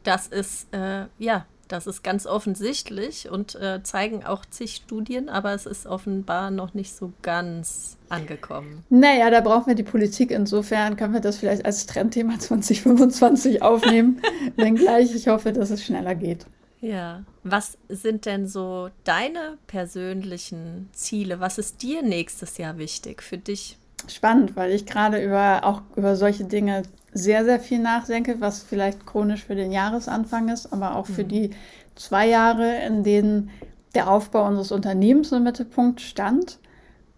Das 0.02 0.26
ist, 0.26 0.72
äh, 0.72 1.06
ja, 1.18 1.46
das 1.68 1.86
ist 1.86 2.02
ganz 2.02 2.26
offensichtlich 2.26 3.30
und 3.30 3.54
äh, 3.54 3.82
zeigen 3.82 4.24
auch 4.24 4.44
zig 4.46 4.76
Studien, 4.76 5.28
aber 5.28 5.52
es 5.54 5.66
ist 5.66 5.86
offenbar 5.86 6.50
noch 6.50 6.74
nicht 6.74 6.94
so 6.94 7.12
ganz 7.22 7.96
angekommen. 8.08 8.84
Naja, 8.90 9.30
da 9.30 9.40
brauchen 9.40 9.68
wir 9.68 9.74
die 9.74 9.82
Politik. 9.82 10.30
Insofern 10.30 10.96
können 10.96 11.14
wir 11.14 11.20
das 11.20 11.38
vielleicht 11.38 11.64
als 11.64 11.86
Trendthema 11.86 12.38
2025 12.38 13.62
aufnehmen. 13.62 14.20
Wenngleich 14.56 15.14
ich 15.14 15.28
hoffe, 15.28 15.52
dass 15.52 15.70
es 15.70 15.82
schneller 15.82 16.14
geht. 16.14 16.46
Ja. 16.80 17.24
Was 17.44 17.78
sind 17.88 18.26
denn 18.26 18.46
so 18.46 18.90
deine 19.04 19.56
persönlichen 19.66 20.90
Ziele? 20.92 21.40
Was 21.40 21.56
ist 21.56 21.82
dir 21.82 22.02
nächstes 22.02 22.58
Jahr 22.58 22.76
wichtig 22.76 23.22
für 23.22 23.38
dich? 23.38 23.78
Spannend, 24.08 24.56
weil 24.56 24.73
ich 24.73 24.87
gerade 24.87 25.23
über 25.23 25.64
auch 25.64 25.82
über 25.96 26.16
solche 26.16 26.44
Dinge 26.44 26.82
sehr, 27.12 27.44
sehr 27.44 27.61
viel 27.61 27.78
nachdenke, 27.78 28.40
was 28.40 28.62
vielleicht 28.62 29.06
chronisch 29.06 29.44
für 29.44 29.54
den 29.54 29.73
Jahresanfang 29.73 30.49
ist, 30.49 30.73
aber 30.73 30.96
auch 30.96 31.06
für 31.06 31.25
mhm. 31.25 31.28
die 31.28 31.50
zwei 31.94 32.28
Jahre, 32.28 32.84
in 32.84 33.04
denen 33.04 33.50
der 33.94 34.11
Aufbau 34.11 34.46
unseres 34.46 34.73
Unternehmens 34.73 35.30
im 35.30 35.44
Mittelpunkt 35.44 36.00
stand. 36.00 36.58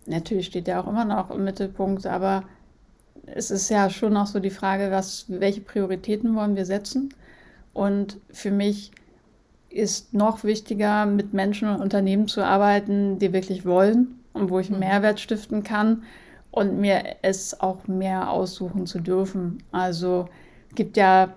Natürlich 0.06 0.46
steht 0.46 0.66
der 0.66 0.80
auch 0.80 0.86
immer 0.86 1.06
noch 1.06 1.30
im 1.30 1.44
Mittelpunkt, 1.44 2.06
aber 2.06 2.44
es 3.24 3.50
ist 3.50 3.70
ja 3.70 3.88
schon 3.90 4.12
noch 4.12 4.26
so 4.26 4.38
die 4.38 4.50
Frage, 4.50 4.90
was, 4.90 5.24
welche 5.28 5.62
Prioritäten 5.62 6.36
wollen 6.36 6.54
wir 6.54 6.66
setzen? 6.66 7.12
Und 7.72 8.18
für 8.30 8.50
mich 8.50 8.92
ist 9.70 10.14
noch 10.14 10.44
wichtiger, 10.44 11.06
mit 11.06 11.32
Menschen 11.32 11.68
und 11.68 11.80
Unternehmen 11.80 12.28
zu 12.28 12.44
arbeiten, 12.44 13.18
die 13.18 13.32
wirklich 13.32 13.64
wollen 13.64 14.20
und 14.34 14.50
wo 14.50 14.58
ich 14.58 14.68
einen 14.68 14.76
mhm. 14.76 14.86
Mehrwert 14.86 15.20
stiften 15.20 15.62
kann 15.62 16.02
und 16.56 16.78
mir 16.78 17.16
es 17.20 17.60
auch 17.60 17.86
mehr 17.86 18.30
aussuchen 18.30 18.86
zu 18.86 18.98
dürfen. 18.98 19.62
Also 19.72 20.26
gibt 20.74 20.96
ja, 20.96 21.34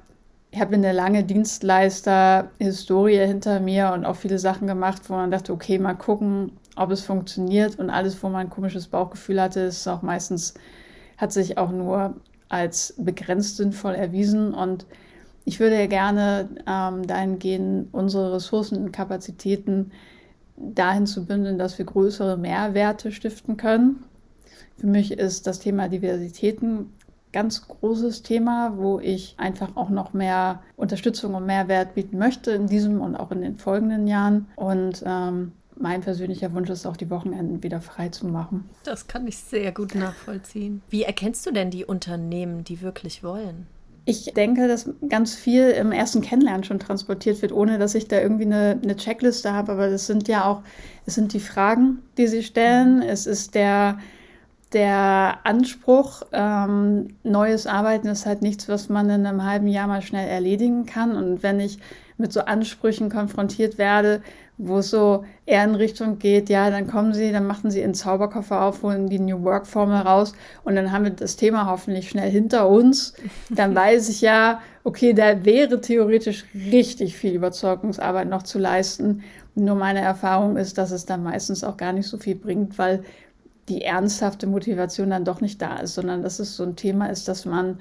ich 0.49 0.61
habe 0.61 0.75
eine 0.75 0.93
lange 0.93 1.25
Dienstleister-Historie 1.25 3.27
hinter 3.27 3.59
mir 3.59 3.91
und 3.93 4.05
auch 4.05 4.15
viele 4.15 4.39
Sachen 4.39 4.65
gemacht, 4.65 5.09
wo 5.09 5.15
man 5.15 5.29
dachte, 5.29 5.51
okay, 5.51 5.77
mal 5.77 5.95
gucken, 5.95 6.53
ob 6.77 6.91
es 6.91 7.01
funktioniert. 7.01 7.77
Und 7.79 7.89
alles, 7.89 8.23
wo 8.23 8.29
man 8.29 8.47
ein 8.47 8.49
komisches 8.49 8.87
Bauchgefühl 8.87 9.41
hatte, 9.41 9.59
ist 9.59 9.85
auch 9.89 10.03
meistens, 10.03 10.53
hat 11.17 11.33
sich 11.33 11.57
auch 11.57 11.71
nur 11.71 12.15
als 12.47 12.93
begrenzt 12.97 13.57
sinnvoll 13.57 13.95
erwiesen. 13.95 14.53
Und 14.53 14.85
ich 15.43 15.59
würde 15.59 15.77
ja 15.77 15.87
gerne 15.87 16.47
ähm, 16.65 17.05
dahingehend 17.05 17.93
unsere 17.93 18.35
Ressourcen 18.35 18.77
und 18.77 18.93
Kapazitäten 18.93 19.91
dahin 20.55 21.05
zu 21.05 21.25
bündeln, 21.25 21.57
dass 21.57 21.77
wir 21.77 21.83
größere 21.83 22.37
Mehrwerte 22.37 23.11
stiften 23.11 23.57
können 23.57 24.05
für 24.77 24.87
mich 24.87 25.11
ist 25.11 25.47
das 25.47 25.59
Thema 25.59 25.87
Diversität 25.89 26.61
ein 26.61 26.93
ganz 27.31 27.67
großes 27.67 28.23
Thema, 28.23 28.73
wo 28.77 28.99
ich 28.99 29.35
einfach 29.37 29.75
auch 29.75 29.89
noch 29.89 30.13
mehr 30.13 30.63
Unterstützung 30.75 31.35
und 31.35 31.45
Mehrwert 31.45 31.95
bieten 31.95 32.17
möchte 32.17 32.51
in 32.51 32.67
diesem 32.67 33.01
und 33.01 33.15
auch 33.15 33.31
in 33.31 33.41
den 33.41 33.57
folgenden 33.57 34.07
Jahren. 34.07 34.47
Und 34.55 35.03
ähm, 35.05 35.51
mein 35.75 36.01
persönlicher 36.01 36.53
Wunsch 36.53 36.69
ist 36.69 36.85
auch, 36.85 36.97
die 36.97 37.09
Wochenenden 37.09 37.63
wieder 37.63 37.81
frei 37.81 38.09
zu 38.09 38.27
machen. 38.27 38.69
Das 38.83 39.07
kann 39.07 39.27
ich 39.27 39.37
sehr 39.37 39.71
gut 39.71 39.95
nachvollziehen. 39.95 40.81
Wie 40.89 41.03
erkennst 41.03 41.45
du 41.45 41.51
denn 41.51 41.69
die 41.69 41.85
Unternehmen, 41.85 42.63
die 42.63 42.81
wirklich 42.81 43.23
wollen? 43.23 43.67
Ich 44.05 44.33
denke, 44.33 44.67
dass 44.67 44.89
ganz 45.07 45.35
viel 45.35 45.69
im 45.69 45.91
ersten 45.91 46.21
Kennenlernen 46.21 46.63
schon 46.63 46.79
transportiert 46.79 47.41
wird, 47.43 47.51
ohne 47.51 47.77
dass 47.77 47.93
ich 47.93 48.07
da 48.07 48.19
irgendwie 48.19 48.45
eine, 48.45 48.79
eine 48.81 48.95
Checkliste 48.95 49.53
habe. 49.53 49.73
Aber 49.73 49.89
das 49.89 50.07
sind 50.07 50.27
ja 50.27 50.45
auch, 50.45 50.63
es 51.05 51.15
sind 51.15 51.33
die 51.33 51.39
Fragen, 51.39 51.99
die 52.17 52.25
sie 52.25 52.41
stellen. 52.41 53.03
Es 53.03 53.27
ist 53.27 53.53
der 53.53 53.99
der 54.73 55.39
Anspruch, 55.43 56.23
ähm, 56.31 57.07
neues 57.23 57.65
Arbeiten 57.65 58.07
ist 58.07 58.25
halt 58.25 58.41
nichts, 58.41 58.69
was 58.69 58.89
man 58.89 59.09
in 59.09 59.25
einem 59.25 59.43
halben 59.43 59.67
Jahr 59.67 59.87
mal 59.87 60.01
schnell 60.01 60.27
erledigen 60.27 60.85
kann. 60.85 61.15
Und 61.15 61.41
wenn 61.41 61.59
ich 61.59 61.79
mit 62.17 62.33
so 62.33 62.41
Ansprüchen 62.41 63.09
konfrontiert 63.09 63.77
werde, 63.77 64.21
wo 64.57 64.79
es 64.79 64.89
so 64.89 65.23
eher 65.45 65.63
in 65.63 65.73
Richtung 65.73 66.19
geht, 66.19 66.49
ja, 66.49 66.69
dann 66.69 66.85
kommen 66.85 67.13
Sie, 67.13 67.31
dann 67.31 67.47
machen 67.47 67.71
Sie 67.71 67.79
Ihren 67.79 67.93
Zauberkoffer 67.93 68.61
auf, 68.61 68.83
holen 68.83 69.09
die 69.09 69.17
New 69.17 69.41
Work 69.43 69.65
Formel 69.65 70.01
raus 70.01 70.33
und 70.65 70.75
dann 70.75 70.91
haben 70.91 71.05
wir 71.05 71.11
das 71.11 71.37
Thema 71.37 71.65
hoffentlich 71.67 72.09
schnell 72.09 72.29
hinter 72.29 72.67
uns. 72.67 73.13
Dann 73.49 73.73
weiß 73.73 74.09
ich 74.09 74.19
ja, 74.19 74.59
okay, 74.83 75.13
da 75.13 75.45
wäre 75.45 75.79
theoretisch 75.79 76.45
richtig 76.53 77.15
viel 77.15 77.33
Überzeugungsarbeit 77.33 78.27
noch 78.27 78.43
zu 78.43 78.59
leisten. 78.59 79.23
Nur 79.55 79.75
meine 79.75 80.01
Erfahrung 80.01 80.57
ist, 80.57 80.77
dass 80.77 80.91
es 80.91 81.05
dann 81.05 81.23
meistens 81.23 81.63
auch 81.63 81.77
gar 81.77 81.93
nicht 81.93 82.07
so 82.07 82.17
viel 82.17 82.35
bringt, 82.35 82.77
weil 82.77 83.03
die 83.69 83.83
ernsthafte 83.83 84.47
Motivation 84.47 85.11
dann 85.11 85.25
doch 85.25 85.41
nicht 85.41 85.61
da 85.61 85.77
ist, 85.77 85.95
sondern 85.95 86.23
dass 86.23 86.39
es 86.39 86.55
so 86.55 86.63
ein 86.63 86.75
Thema 86.75 87.07
ist, 87.07 87.27
dass 87.27 87.45
man 87.45 87.79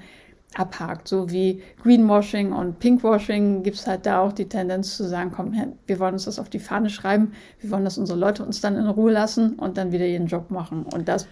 abhakt. 0.55 1.07
So 1.07 1.29
wie 1.29 1.61
Greenwashing 1.83 2.51
und 2.53 2.79
Pinkwashing 2.79 3.63
gibt 3.63 3.77
es 3.77 3.87
halt 3.87 4.05
da 4.05 4.21
auch 4.21 4.33
die 4.33 4.49
Tendenz 4.49 4.97
zu 4.97 5.07
sagen, 5.07 5.31
komm, 5.35 5.53
wir 5.85 5.99
wollen 5.99 6.13
uns 6.13 6.25
das 6.25 6.39
auf 6.39 6.49
die 6.49 6.59
Fahne 6.59 6.89
schreiben, 6.89 7.33
wir 7.59 7.71
wollen, 7.71 7.83
dass 7.83 7.97
unsere 7.97 8.17
Leute 8.17 8.43
uns 8.43 8.61
dann 8.61 8.75
in 8.75 8.87
Ruhe 8.87 9.11
lassen 9.11 9.53
und 9.53 9.77
dann 9.77 9.91
wieder 9.91 10.05
ihren 10.05 10.27
Job 10.27 10.51
machen. 10.51 10.83
Und 10.83 11.07
das 11.07 11.27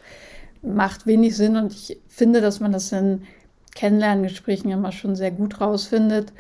macht 0.62 1.08
wenig 1.08 1.36
Sinn 1.36 1.56
und 1.56 1.74
ich 1.74 2.00
finde, 2.08 2.42
dass 2.42 2.60
man 2.60 2.72
das 2.72 2.92
in 2.92 3.24
Kennenlerngesprächen 3.76 4.72
immer 4.72 4.92
schon 4.92 5.16
sehr 5.16 5.32
gut 5.32 5.62
rausfindet. 5.62 6.34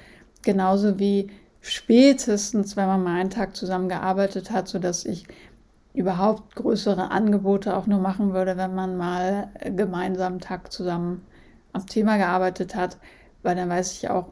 Genauso 0.43 0.99
wie 0.99 1.27
spätestens, 1.61 2.77
wenn 2.77 2.87
man 2.87 3.03
mal 3.03 3.19
einen 3.19 3.29
Tag 3.29 3.55
zusammengearbeitet 3.55 4.51
hat, 4.51 4.67
sodass 4.67 5.05
ich 5.05 5.25
überhaupt 5.97 6.55
größere 6.55 7.09
Angebote 7.09 7.75
auch 7.75 7.87
nur 7.87 7.99
machen 7.99 8.33
würde, 8.33 8.55
wenn 8.55 8.75
man 8.75 8.97
mal 8.97 9.49
gemeinsam 9.75 10.33
einen 10.33 10.41
Tag 10.41 10.71
zusammen 10.71 11.25
am 11.73 11.87
Thema 11.87 12.17
gearbeitet 12.17 12.75
hat, 12.75 12.97
weil 13.41 13.55
dann 13.55 13.67
weiß 13.69 13.93
ich 13.93 14.09
auch, 14.09 14.27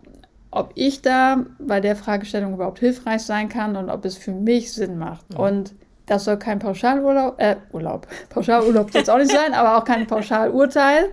ob 0.52 0.72
ich 0.76 1.02
da 1.02 1.44
bei 1.58 1.82
der 1.82 1.96
Fragestellung 1.96 2.54
überhaupt 2.54 2.80
hilfreich 2.80 3.24
sein 3.24 3.50
kann 3.50 3.76
und 3.76 3.90
ob 3.90 4.06
es 4.06 4.16
für 4.16 4.32
mich 4.32 4.74
Sinn 4.74 5.00
macht. 5.00 5.32
Mhm. 5.32 5.40
Und 5.40 5.76
das 6.06 6.26
soll 6.26 6.38
kein 6.38 6.60
Pauschalurlaub, 6.60 7.42
äh, 7.42 7.56
Urlaub, 7.72 8.08
Pauschalurlaub 8.30 8.92
soll 8.92 9.02
es 9.02 9.10
auch 9.10 9.18
nicht 9.18 9.32
sein, 9.32 9.56
aber 9.56 9.78
auch 9.78 9.86
kein 9.86 10.06
Pauschalurteil, 10.06 11.10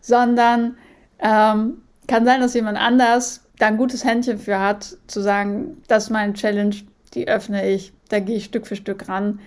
sondern 0.00 0.76
ähm, 1.18 1.82
kann 2.06 2.24
sein, 2.24 2.40
dass 2.40 2.54
jemand 2.54 2.78
anders 2.78 3.44
da 3.58 3.66
ein 3.66 3.76
gutes 3.76 4.04
Händchen 4.04 4.38
für 4.38 4.60
hat, 4.60 4.96
zu 5.08 5.20
sagen, 5.20 5.82
das 5.88 6.04
ist 6.04 6.10
meine 6.10 6.34
Challenge, 6.34 6.76
die 7.14 7.26
öffne 7.26 7.68
ich, 7.68 7.92
da 8.10 8.20
gehe 8.20 8.36
ich 8.36 8.44
Stück 8.44 8.68
für 8.68 8.76
Stück 8.76 9.08
ran. 9.08 9.40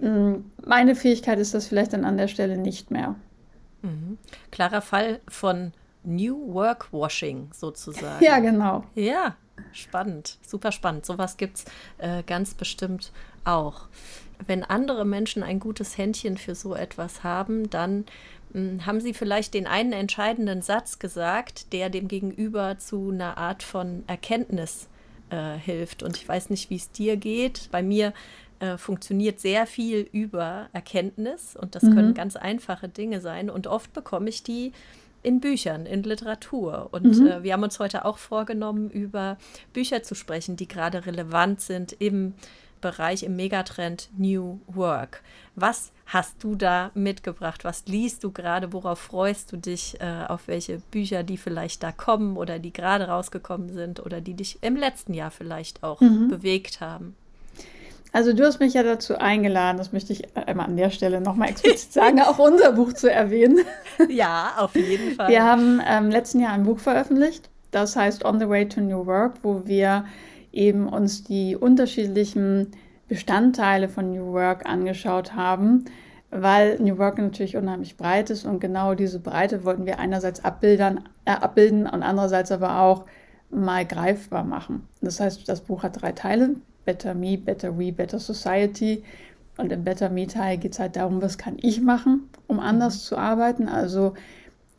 Hm, 0.00 0.50
meine 0.64 0.94
Fähigkeit 0.94 1.38
ist 1.38 1.54
das 1.54 1.66
vielleicht 1.66 1.92
dann 1.92 2.04
an 2.04 2.16
der 2.16 2.28
Stelle 2.28 2.56
nicht 2.56 2.90
mehr. 2.90 3.14
Mhm. 3.82 4.18
Klarer 4.50 4.82
Fall 4.82 5.20
von 5.28 5.72
New 6.02 6.52
Work 6.52 6.92
Washing 6.92 7.50
sozusagen. 7.52 8.24
Ja, 8.24 8.38
genau. 8.38 8.84
Ja, 8.94 9.36
spannend, 9.72 10.38
super 10.46 10.72
spannend. 10.72 11.06
Sowas 11.06 11.36
gibt 11.36 11.58
es 11.58 11.64
äh, 11.98 12.22
ganz 12.22 12.54
bestimmt 12.54 13.12
auch. 13.44 13.86
Wenn 14.46 14.64
andere 14.64 15.04
Menschen 15.04 15.42
ein 15.42 15.60
gutes 15.60 15.96
Händchen 15.96 16.36
für 16.36 16.54
so 16.54 16.74
etwas 16.74 17.22
haben, 17.22 17.70
dann 17.70 18.04
mh, 18.52 18.60
hm, 18.60 18.86
haben 18.86 19.00
sie 19.00 19.14
vielleicht 19.14 19.54
den 19.54 19.66
einen 19.66 19.92
entscheidenden 19.92 20.62
Satz 20.62 20.98
gesagt, 20.98 21.72
der 21.72 21.88
dem 21.88 22.08
Gegenüber 22.08 22.78
zu 22.78 23.10
einer 23.10 23.38
Art 23.38 23.62
von 23.62 24.04
Erkenntnis 24.06 24.88
äh, 25.30 25.56
hilft. 25.56 26.02
Und 26.02 26.16
ich 26.16 26.28
weiß 26.28 26.50
nicht, 26.50 26.70
wie 26.70 26.76
es 26.76 26.90
dir 26.90 27.16
geht. 27.16 27.68
Bei 27.70 27.82
mir 27.82 28.12
äh, 28.64 28.78
funktioniert 28.78 29.40
sehr 29.40 29.66
viel 29.66 30.08
über 30.12 30.68
Erkenntnis 30.72 31.54
und 31.56 31.74
das 31.74 31.82
mhm. 31.82 31.94
können 31.94 32.14
ganz 32.14 32.36
einfache 32.36 32.88
Dinge 32.88 33.20
sein. 33.20 33.50
Und 33.50 33.66
oft 33.66 33.92
bekomme 33.92 34.30
ich 34.30 34.42
die 34.42 34.72
in 35.22 35.40
Büchern, 35.40 35.86
in 35.86 36.02
Literatur. 36.02 36.88
Und 36.92 37.18
mhm. 37.18 37.26
äh, 37.26 37.42
wir 37.42 37.52
haben 37.52 37.62
uns 37.62 37.78
heute 37.78 38.04
auch 38.04 38.18
vorgenommen, 38.18 38.90
über 38.90 39.36
Bücher 39.72 40.02
zu 40.02 40.14
sprechen, 40.14 40.56
die 40.56 40.68
gerade 40.68 41.04
relevant 41.04 41.60
sind 41.60 41.92
im 41.98 42.34
Bereich 42.80 43.22
im 43.22 43.36
Megatrend 43.36 44.10
New 44.16 44.60
Work. 44.66 45.22
Was 45.56 45.92
hast 46.06 46.42
du 46.44 46.54
da 46.54 46.90
mitgebracht? 46.94 47.64
Was 47.64 47.84
liest 47.86 48.24
du 48.24 48.30
gerade? 48.30 48.72
Worauf 48.72 48.98
freust 48.98 49.52
du 49.52 49.56
dich? 49.56 50.00
Äh, 50.00 50.26
auf 50.28 50.48
welche 50.48 50.78
Bücher, 50.90 51.22
die 51.22 51.38
vielleicht 51.38 51.82
da 51.82 51.92
kommen 51.92 52.36
oder 52.36 52.58
die 52.58 52.72
gerade 52.72 53.08
rausgekommen 53.08 53.72
sind 53.72 54.00
oder 54.00 54.20
die 54.20 54.34
dich 54.34 54.58
im 54.62 54.76
letzten 54.76 55.14
Jahr 55.14 55.30
vielleicht 55.30 55.82
auch 55.82 56.00
mhm. 56.00 56.28
bewegt 56.28 56.80
haben? 56.80 57.16
Also 58.14 58.32
du 58.32 58.44
hast 58.44 58.60
mich 58.60 58.74
ja 58.74 58.84
dazu 58.84 59.18
eingeladen, 59.18 59.76
das 59.76 59.92
möchte 59.92 60.12
ich 60.12 60.36
einmal 60.36 60.66
an 60.66 60.76
der 60.76 60.90
Stelle 60.90 61.20
nochmal 61.20 61.48
explizit 61.48 61.92
sagen, 61.94 62.20
auch 62.22 62.38
unser 62.38 62.70
Buch 62.72 62.92
zu 62.92 63.10
erwähnen. 63.10 63.58
Ja, 64.08 64.54
auf 64.58 64.74
jeden 64.76 65.14
Fall. 65.14 65.28
Wir 65.28 65.44
haben 65.44 65.80
im 65.80 65.86
ähm, 65.86 66.10
letzten 66.10 66.40
Jahr 66.40 66.52
ein 66.52 66.62
Buch 66.62 66.78
veröffentlicht, 66.78 67.50
das 67.72 67.96
heißt 67.96 68.24
On 68.24 68.38
the 68.38 68.48
Way 68.48 68.68
to 68.68 68.80
New 68.80 69.06
Work, 69.06 69.34
wo 69.42 69.66
wir 69.66 70.04
eben 70.52 70.88
uns 70.88 71.24
die 71.24 71.56
unterschiedlichen 71.56 72.70
Bestandteile 73.08 73.88
von 73.88 74.12
New 74.12 74.32
Work 74.32 74.64
angeschaut 74.64 75.34
haben, 75.34 75.84
weil 76.30 76.78
New 76.80 76.98
Work 76.98 77.18
natürlich 77.18 77.56
unheimlich 77.56 77.96
breit 77.96 78.30
ist 78.30 78.44
und 78.44 78.60
genau 78.60 78.94
diese 78.94 79.18
Breite 79.18 79.64
wollten 79.64 79.86
wir 79.86 79.98
einerseits 79.98 80.44
abbilden, 80.44 81.00
äh, 81.24 81.32
abbilden 81.32 81.86
und 81.86 82.04
andererseits 82.04 82.52
aber 82.52 82.80
auch 82.80 83.06
mal 83.50 83.84
greifbar 83.84 84.44
machen. 84.44 84.88
Das 85.00 85.18
heißt, 85.18 85.48
das 85.48 85.62
Buch 85.62 85.82
hat 85.82 86.00
drei 86.00 86.12
Teile. 86.12 86.56
Better 86.84 87.14
Me, 87.14 87.38
Better 87.38 87.78
We, 87.78 87.92
Better 87.92 88.18
Society. 88.18 89.02
Und 89.56 89.70
im 89.72 89.84
Better 89.84 90.10
Me-Teil 90.10 90.58
geht 90.58 90.72
es 90.72 90.78
halt 90.80 90.96
darum, 90.96 91.22
was 91.22 91.38
kann 91.38 91.56
ich 91.60 91.80
machen, 91.80 92.28
um 92.48 92.58
anders 92.58 92.96
mhm. 92.96 93.00
zu 93.00 93.18
arbeiten. 93.18 93.68
Also 93.68 94.14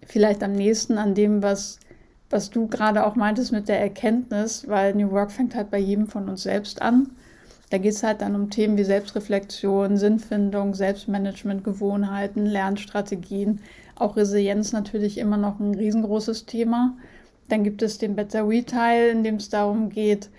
vielleicht 0.05 0.43
am 0.43 0.51
nächsten 0.51 0.97
an 0.97 1.15
dem, 1.15 1.41
was, 1.41 1.79
was 2.29 2.49
du 2.49 2.67
gerade 2.67 3.05
auch 3.05 3.15
meintest 3.15 3.51
mit 3.51 3.69
der 3.69 3.79
Erkenntnis, 3.79 4.67
weil 4.67 4.93
New 4.93 5.11
Work 5.11 5.31
fängt 5.31 5.55
halt 5.55 5.71
bei 5.71 5.79
jedem 5.79 6.07
von 6.07 6.27
uns 6.29 6.43
selbst 6.43 6.81
an. 6.81 7.09
Da 7.69 7.77
geht 7.77 7.93
es 7.93 8.03
halt 8.03 8.21
dann 8.21 8.35
um 8.35 8.49
Themen 8.49 8.77
wie 8.77 8.83
Selbstreflexion, 8.83 9.97
Sinnfindung, 9.97 10.75
Selbstmanagement, 10.75 11.63
Gewohnheiten, 11.63 12.45
Lernstrategien. 12.45 13.59
Auch 13.95 14.17
Resilienz 14.17 14.71
natürlich 14.71 15.17
immer 15.17 15.37
noch 15.37 15.59
ein 15.59 15.73
riesengroßes 15.73 16.45
Thema. 16.45 16.95
Dann 17.49 17.63
gibt 17.63 17.81
es 17.81 17.97
den 17.97 18.15
Better 18.15 18.47
We-Teil, 18.47 19.09
in 19.09 19.23
dem 19.23 19.35
es 19.35 19.49
darum 19.49 19.89
geht, 19.89 20.29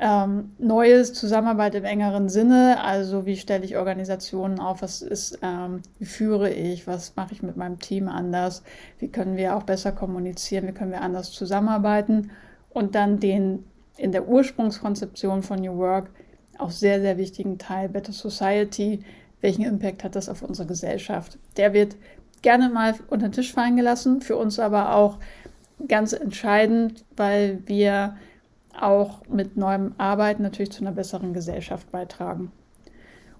ähm, 0.00 0.52
Neues, 0.58 1.12
Zusammenarbeit 1.12 1.74
im 1.74 1.84
engeren 1.84 2.28
Sinne, 2.28 2.82
also 2.82 3.26
wie 3.26 3.36
stelle 3.36 3.64
ich 3.64 3.76
Organisationen 3.76 4.60
auf, 4.60 4.82
was 4.82 5.02
ist, 5.02 5.40
ähm, 5.42 5.82
wie 5.98 6.04
führe 6.04 6.50
ich, 6.50 6.86
was 6.86 7.16
mache 7.16 7.32
ich 7.32 7.42
mit 7.42 7.56
meinem 7.56 7.80
Team 7.80 8.08
anders, 8.08 8.62
wie 8.98 9.08
können 9.08 9.36
wir 9.36 9.56
auch 9.56 9.64
besser 9.64 9.90
kommunizieren, 9.90 10.68
wie 10.68 10.72
können 10.72 10.92
wir 10.92 11.00
anders 11.00 11.32
zusammenarbeiten 11.32 12.30
und 12.70 12.94
dann 12.94 13.18
den 13.18 13.64
in 13.96 14.12
der 14.12 14.28
Ursprungskonzeption 14.28 15.42
von 15.42 15.60
New 15.60 15.76
Work 15.76 16.10
auch 16.58 16.70
sehr, 16.70 17.00
sehr 17.00 17.18
wichtigen 17.18 17.58
Teil 17.58 17.88
Better 17.88 18.12
Society, 18.12 19.04
welchen 19.40 19.64
Impact 19.64 20.04
hat 20.04 20.14
das 20.14 20.28
auf 20.28 20.42
unsere 20.42 20.68
Gesellschaft. 20.68 21.38
Der 21.56 21.72
wird 21.72 21.96
gerne 22.42 22.68
mal 22.68 22.94
unter 23.08 23.28
den 23.28 23.32
Tisch 23.32 23.52
fallen 23.52 23.76
gelassen, 23.76 24.20
für 24.20 24.36
uns 24.36 24.60
aber 24.60 24.94
auch 24.94 25.18
ganz 25.86 26.12
entscheidend, 26.12 27.04
weil 27.16 27.62
wir 27.66 28.16
auch 28.82 29.22
mit 29.28 29.56
neuem 29.56 29.94
Arbeiten 29.98 30.42
natürlich 30.42 30.72
zu 30.72 30.82
einer 30.82 30.92
besseren 30.92 31.32
Gesellschaft 31.32 31.90
beitragen. 31.90 32.52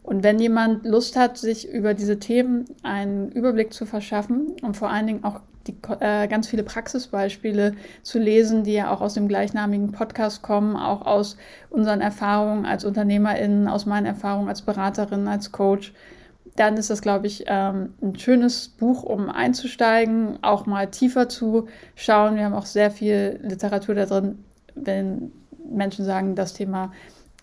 Und 0.03 0.23
wenn 0.23 0.39
jemand 0.39 0.87
Lust 0.87 1.17
hat, 1.17 1.37
sich 1.37 1.69
über 1.71 1.93
diese 1.93 2.19
Themen 2.19 2.65
einen 2.83 3.31
Überblick 3.31 3.75
zu 3.75 3.85
verschaffen 3.85 4.57
und 4.63 4.77
vor 4.77 4.91
allen 4.91 5.07
Dingen 5.07 5.25
auch 5.25 5.41
die, 5.67 5.77
äh, 6.01 6.27
ganz 6.29 6.49
viele 6.49 6.63
Praxisbeispiele 6.63 7.75
zu 8.03 8.19
lesen, 8.19 8.65
die 8.65 8.73
ja 8.73 8.91
auch 8.91 9.03
aus 9.03 9.15
dem 9.15 9.29
gleichnamigen 9.29 9.93
Podcast 9.93 10.43
kommen, 10.43 10.77
auch 10.77 11.05
aus 11.05 11.37
unseren 11.69 12.01
Erfahrungen 12.01 12.65
als 12.65 12.87
UnternehmerInnen, 12.87 13.69
aus 13.69 13.85
meinen 13.85 14.07
Erfahrungen 14.07 14.49
als 14.49 14.63
Beraterin, 14.63 15.29
als 15.29 15.53
Coach, 15.53 15.93
dann 16.57 16.77
ist 16.77 16.91
das, 16.91 17.03
glaube 17.03 17.27
ich, 17.27 17.45
ähm, 17.47 17.95
ein 18.03 18.19
schönes 18.19 18.69
Buch, 18.69 19.03
um 19.03 19.29
einzusteigen, 19.29 20.39
auch 20.43 20.67
mal 20.67 20.89
tiefer 20.89 21.29
zu 21.29 21.69
schauen. 21.95 22.37
Wir 22.37 22.45
haben 22.45 22.55
auch 22.55 22.67
sehr 22.67 22.91
viel 22.91 23.39
Literatur 23.43 23.95
da 23.95 24.07
drin, 24.07 24.45
wenn 24.85 25.33
Menschen 25.71 26.05
sagen, 26.05 26.35
das 26.35 26.55
Thema 26.55 26.93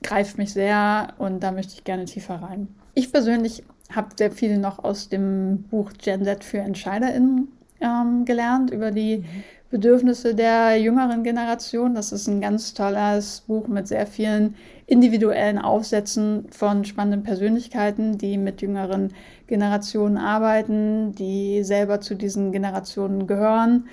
greift 0.04 0.38
mich 0.38 0.54
sehr 0.54 1.14
und 1.18 1.42
da 1.42 1.52
möchte 1.52 1.74
ich 1.74 1.84
gerne 1.84 2.06
tiefer 2.06 2.36
rein. 2.36 2.68
Ich 2.94 3.12
persönlich 3.12 3.64
habe 3.94 4.10
sehr 4.18 4.32
viel 4.32 4.58
noch 4.58 4.84
aus 4.84 5.10
dem 5.10 5.64
Buch 5.64 5.92
Gen 5.98 6.24
Z 6.24 6.44
für 6.44 6.60
EntscheiderInnen 6.60 7.48
ähm, 7.82 8.26
gelernt 8.26 8.72
über 8.72 8.92
die 8.92 9.18
mhm. 9.18 9.44
Bedürfnisse 9.70 10.36
der 10.36 10.78
jüngeren 10.78 11.24
Generation. 11.24 11.96
Das 11.96 12.12
ist 12.12 12.28
ein 12.28 12.40
ganz 12.40 12.74
tolles 12.74 13.42
Buch 13.42 13.68
mit 13.68 13.88
sehr 13.88 14.08
vielen 14.08 14.56
individuellen 14.88 15.58
Aufsätzen 15.58 16.48
von 16.52 16.86
spannenden 16.86 17.24
Persönlichkeiten, 17.24 18.18
die 18.18 18.38
mit 18.38 18.62
jüngeren 18.62 19.14
Generationen 19.48 20.18
arbeiten, 20.18 21.14
die 21.14 21.64
selber 21.64 22.00
zu 22.00 22.16
diesen 22.16 22.52
Generationen 22.52 23.28
gehören. 23.28 23.88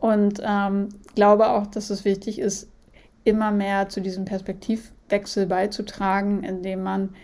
Und 0.00 0.40
ähm, 0.44 0.90
glaube 1.14 1.48
auch, 1.48 1.66
dass 1.66 1.90
es 1.90 2.04
wichtig 2.04 2.38
ist, 2.38 2.68
immer 3.26 3.50
mehr 3.50 3.88
zu 3.88 4.00
diesem 4.00 4.24
Perspektivwechsel 4.24 5.46
beizutragen, 5.46 6.42
indem 6.42 6.82
man 6.82 7.14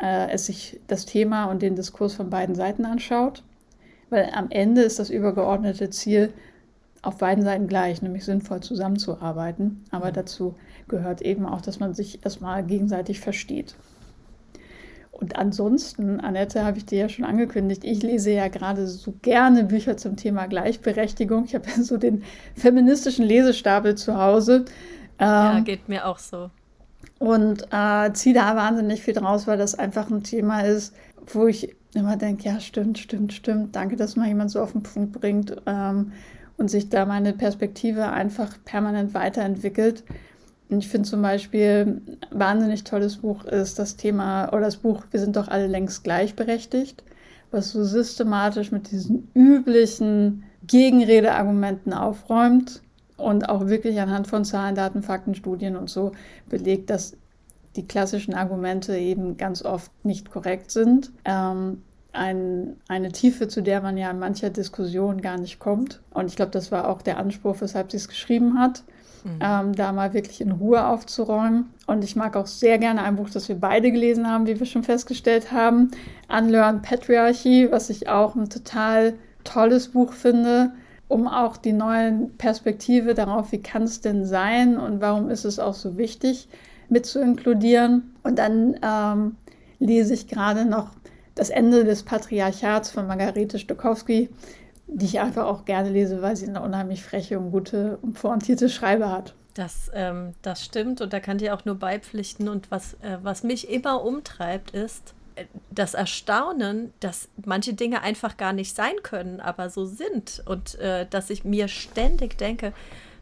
äh, 0.00 0.30
es 0.30 0.46
sich 0.46 0.80
das 0.86 1.06
Thema 1.06 1.46
und 1.46 1.62
den 1.62 1.76
Diskurs 1.76 2.14
von 2.14 2.30
beiden 2.30 2.54
Seiten 2.54 2.84
anschaut. 2.84 3.42
Weil 4.10 4.30
am 4.34 4.50
Ende 4.50 4.82
ist 4.82 4.98
das 4.98 5.10
übergeordnete 5.10 5.90
Ziel 5.90 6.32
auf 7.02 7.18
beiden 7.18 7.44
Seiten 7.44 7.66
gleich, 7.66 8.02
nämlich 8.02 8.24
sinnvoll 8.24 8.60
zusammenzuarbeiten. 8.60 9.84
Aber 9.90 10.12
dazu 10.12 10.54
gehört 10.88 11.22
eben 11.22 11.46
auch, 11.46 11.60
dass 11.60 11.80
man 11.80 11.94
sich 11.94 12.24
erstmal 12.24 12.64
gegenseitig 12.64 13.20
versteht. 13.20 13.74
Und 15.10 15.36
ansonsten, 15.36 16.20
Annette, 16.20 16.64
habe 16.64 16.78
ich 16.78 16.86
dir 16.86 16.98
ja 16.98 17.08
schon 17.08 17.24
angekündigt, 17.24 17.82
ich 17.84 18.02
lese 18.02 18.30
ja 18.30 18.46
gerade 18.46 18.86
so 18.86 19.14
gerne 19.20 19.64
Bücher 19.64 19.96
zum 19.96 20.16
Thema 20.16 20.46
Gleichberechtigung. 20.46 21.44
Ich 21.44 21.54
habe 21.54 21.68
ja 21.68 21.82
so 21.82 21.96
den 21.96 22.22
feministischen 22.54 23.24
Lesestapel 23.24 23.96
zu 23.96 24.16
Hause. 24.16 24.64
Ja, 25.20 25.58
ähm, 25.58 25.64
geht 25.64 25.88
mir 25.88 26.06
auch 26.06 26.18
so. 26.18 26.50
Und 27.18 27.66
äh, 27.72 28.12
ziehe 28.12 28.34
da 28.34 28.54
wahnsinnig 28.56 29.02
viel 29.02 29.14
draus, 29.14 29.46
weil 29.46 29.58
das 29.58 29.74
einfach 29.74 30.10
ein 30.10 30.22
Thema 30.22 30.60
ist, 30.60 30.94
wo 31.26 31.46
ich 31.46 31.76
immer 31.94 32.16
denke, 32.16 32.44
ja, 32.48 32.60
stimmt, 32.60 32.98
stimmt, 32.98 33.32
stimmt. 33.32 33.74
Danke, 33.74 33.96
dass 33.96 34.16
mal 34.16 34.28
jemand 34.28 34.50
so 34.50 34.60
auf 34.60 34.72
den 34.72 34.82
Punkt 34.82 35.12
bringt 35.12 35.56
ähm, 35.66 36.12
und 36.56 36.70
sich 36.70 36.88
da 36.88 37.06
meine 37.06 37.32
Perspektive 37.32 38.10
einfach 38.10 38.56
permanent 38.64 39.14
weiterentwickelt. 39.14 40.04
Und 40.68 40.78
ich 40.78 40.88
finde 40.88 41.08
zum 41.08 41.22
Beispiel, 41.22 42.02
ein 42.06 42.18
wahnsinnig 42.30 42.84
tolles 42.84 43.18
Buch 43.18 43.44
ist 43.44 43.78
das 43.78 43.96
Thema, 43.96 44.48
oder 44.48 44.62
das 44.62 44.76
Buch 44.76 45.04
Wir 45.10 45.20
sind 45.20 45.34
doch 45.36 45.48
alle 45.48 45.66
längst 45.66 46.04
gleichberechtigt, 46.04 47.02
was 47.50 47.70
so 47.70 47.84
systematisch 47.84 48.70
mit 48.70 48.90
diesen 48.90 49.28
üblichen 49.34 50.44
Gegenredeargumenten 50.66 51.94
aufräumt 51.94 52.82
und 53.18 53.48
auch 53.48 53.66
wirklich 53.66 54.00
anhand 54.00 54.28
von 54.28 54.44
Zahlen, 54.44 54.74
Daten, 54.74 55.02
Fakten, 55.02 55.34
Studien 55.34 55.76
und 55.76 55.90
so 55.90 56.12
belegt, 56.48 56.88
dass 56.88 57.16
die 57.76 57.86
klassischen 57.86 58.32
Argumente 58.32 58.96
eben 58.96 59.36
ganz 59.36 59.62
oft 59.62 59.92
nicht 60.04 60.30
korrekt 60.30 60.70
sind. 60.70 61.10
Ähm, 61.24 61.82
ein, 62.12 62.76
eine 62.88 63.12
Tiefe, 63.12 63.48
zu 63.48 63.62
der 63.62 63.82
man 63.82 63.96
ja 63.96 64.10
in 64.10 64.18
mancher 64.18 64.50
Diskussion 64.50 65.20
gar 65.20 65.36
nicht 65.36 65.58
kommt. 65.58 66.00
Und 66.10 66.26
ich 66.26 66.36
glaube, 66.36 66.52
das 66.52 66.72
war 66.72 66.88
auch 66.88 67.02
der 67.02 67.18
Anspruch, 67.18 67.56
weshalb 67.60 67.90
sie 67.90 67.98
es 67.98 68.08
geschrieben 68.08 68.58
hat, 68.58 68.82
mhm. 69.24 69.38
ähm, 69.40 69.74
da 69.74 69.92
mal 69.92 70.14
wirklich 70.14 70.40
in 70.40 70.52
Ruhe 70.52 70.86
aufzuräumen. 70.86 71.66
Und 71.86 72.02
ich 72.04 72.16
mag 72.16 72.36
auch 72.36 72.46
sehr 72.46 72.78
gerne 72.78 73.02
ein 73.02 73.16
Buch, 73.16 73.30
das 73.30 73.48
wir 73.48 73.56
beide 73.56 73.92
gelesen 73.92 74.28
haben, 74.28 74.46
wie 74.46 74.58
wir 74.58 74.66
schon 74.66 74.84
festgestellt 74.84 75.52
haben, 75.52 75.90
Unlearn 76.28 76.82
Patriarchy, 76.82 77.68
was 77.70 77.90
ich 77.90 78.08
auch 78.08 78.34
ein 78.34 78.48
total 78.48 79.14
tolles 79.44 79.88
Buch 79.88 80.12
finde 80.12 80.72
um 81.08 81.26
auch 81.26 81.56
die 81.56 81.72
neuen 81.72 82.36
Perspektive 82.36 83.14
darauf, 83.14 83.52
wie 83.52 83.62
kann 83.62 83.82
es 83.82 84.00
denn 84.00 84.24
sein 84.24 84.76
und 84.76 85.00
warum 85.00 85.30
ist 85.30 85.44
es 85.44 85.58
auch 85.58 85.74
so 85.74 85.96
wichtig, 85.96 86.48
mit 86.88 87.06
zu 87.06 87.20
inkludieren. 87.20 88.14
Und 88.22 88.38
dann 88.38 88.78
ähm, 88.82 89.36
lese 89.78 90.14
ich 90.14 90.28
gerade 90.28 90.64
noch 90.64 90.90
das 91.34 91.50
Ende 91.50 91.84
des 91.84 92.02
Patriarchats 92.02 92.90
von 92.90 93.06
Margarete 93.06 93.58
Stokowski, 93.58 94.28
die 94.86 95.04
ich 95.04 95.20
einfach 95.20 95.46
auch 95.46 95.64
gerne 95.64 95.90
lese, 95.90 96.22
weil 96.22 96.36
sie 96.36 96.48
eine 96.48 96.62
unheimlich 96.62 97.02
freche 97.02 97.38
und 97.38 97.52
gute 97.52 97.98
und 98.02 98.14
pointierte 98.14 98.68
Schreibe 98.68 99.10
hat. 99.10 99.34
Das, 99.54 99.90
ähm, 99.94 100.34
das 100.42 100.64
stimmt 100.64 101.00
und 101.00 101.12
da 101.12 101.20
kann 101.20 101.38
ich 101.38 101.50
auch 101.50 101.64
nur 101.64 101.74
beipflichten. 101.74 102.48
Und 102.48 102.70
was, 102.70 102.94
äh, 102.94 103.18
was 103.22 103.42
mich 103.42 103.70
immer 103.70 104.04
umtreibt, 104.04 104.70
ist, 104.70 105.14
das 105.70 105.94
Erstaunen, 105.94 106.92
dass 107.00 107.28
manche 107.44 107.74
Dinge 107.74 108.02
einfach 108.02 108.36
gar 108.36 108.52
nicht 108.52 108.74
sein 108.74 109.02
können, 109.02 109.40
aber 109.40 109.70
so 109.70 109.84
sind. 109.86 110.42
Und 110.46 110.76
äh, 110.76 111.06
dass 111.08 111.30
ich 111.30 111.44
mir 111.44 111.68
ständig 111.68 112.38
denke, 112.38 112.72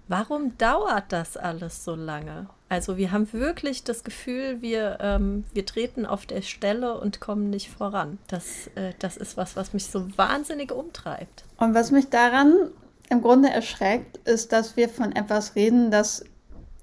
warum 0.08 0.56
dauert 0.58 1.04
das 1.10 1.36
alles 1.36 1.84
so 1.84 1.94
lange? 1.94 2.48
Also 2.68 2.96
wir 2.96 3.12
haben 3.12 3.32
wirklich 3.32 3.84
das 3.84 4.02
Gefühl, 4.02 4.60
wir, 4.60 4.98
ähm, 5.00 5.44
wir 5.52 5.66
treten 5.66 6.04
auf 6.04 6.26
der 6.26 6.42
Stelle 6.42 6.98
und 6.98 7.20
kommen 7.20 7.48
nicht 7.50 7.70
voran. 7.70 8.18
Das, 8.26 8.68
äh, 8.74 8.92
das 8.98 9.16
ist 9.16 9.36
was, 9.36 9.54
was 9.54 9.72
mich 9.72 9.86
so 9.86 10.16
wahnsinnig 10.18 10.72
umtreibt. 10.72 11.44
Und 11.58 11.74
was 11.74 11.90
mich 11.92 12.08
daran 12.08 12.70
im 13.08 13.22
Grunde 13.22 13.50
erschreckt, 13.50 14.16
ist, 14.26 14.52
dass 14.52 14.76
wir 14.76 14.88
von 14.88 15.14
etwas 15.14 15.54
reden, 15.54 15.92
das 15.92 16.24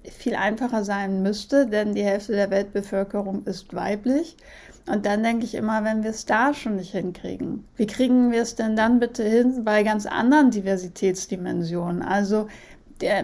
viel 0.03 0.35
einfacher 0.35 0.83
sein 0.83 1.21
müsste, 1.21 1.67
denn 1.67 1.95
die 1.95 2.03
Hälfte 2.03 2.33
der 2.33 2.49
Weltbevölkerung 2.49 3.45
ist 3.45 3.73
weiblich. 3.73 4.37
Und 4.85 5.05
dann 5.05 5.23
denke 5.23 5.45
ich 5.45 5.55
immer, 5.55 5.83
wenn 5.85 6.03
wir 6.03 6.09
es 6.09 6.25
da 6.25 6.53
schon 6.53 6.75
nicht 6.75 6.91
hinkriegen, 6.91 7.65
wie 7.77 7.87
kriegen 7.87 8.31
wir 8.31 8.41
es 8.41 8.55
denn 8.55 8.75
dann 8.75 8.99
bitte 8.99 9.23
hin 9.23 9.63
bei 9.63 9.83
ganz 9.83 10.05
anderen 10.05 10.51
Diversitätsdimensionen? 10.51 12.01
Also 12.01 12.47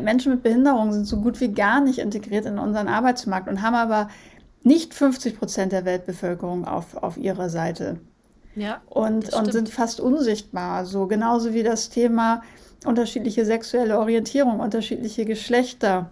Menschen 0.02 0.34
mit 0.34 0.44
Behinderung 0.44 0.94
sind 0.94 1.06
so 1.06 1.22
gut 1.22 1.40
wie 1.42 1.54
gar 1.54 1.82
nicht 1.82 2.00
integriert 2.00 2.46
in 2.46 2.60
unseren 2.60 2.88
Arbeitsmarkt 2.88 3.48
und 3.50 3.62
haben 3.62 3.76
aber 3.76 4.10
nicht 4.64 4.94
50 4.94 5.38
Prozent 5.38 5.72
der 5.72 5.86
Weltbevölkerung 5.86 6.66
auf, 6.66 6.96
auf 6.96 7.18
ihrer 7.18 7.50
Seite. 7.50 8.00
Ja, 8.56 8.82
und, 8.90 9.34
und 9.34 9.52
sind 9.52 9.70
fast 9.70 10.02
unsichtbar. 10.02 10.86
So 10.86 11.08
genauso 11.08 11.54
wie 11.54 11.64
das 11.64 11.90
Thema 11.90 12.42
unterschiedliche 12.86 13.46
sexuelle 13.46 14.00
Orientierung, 14.00 14.60
unterschiedliche 14.60 15.26
Geschlechter. 15.26 16.10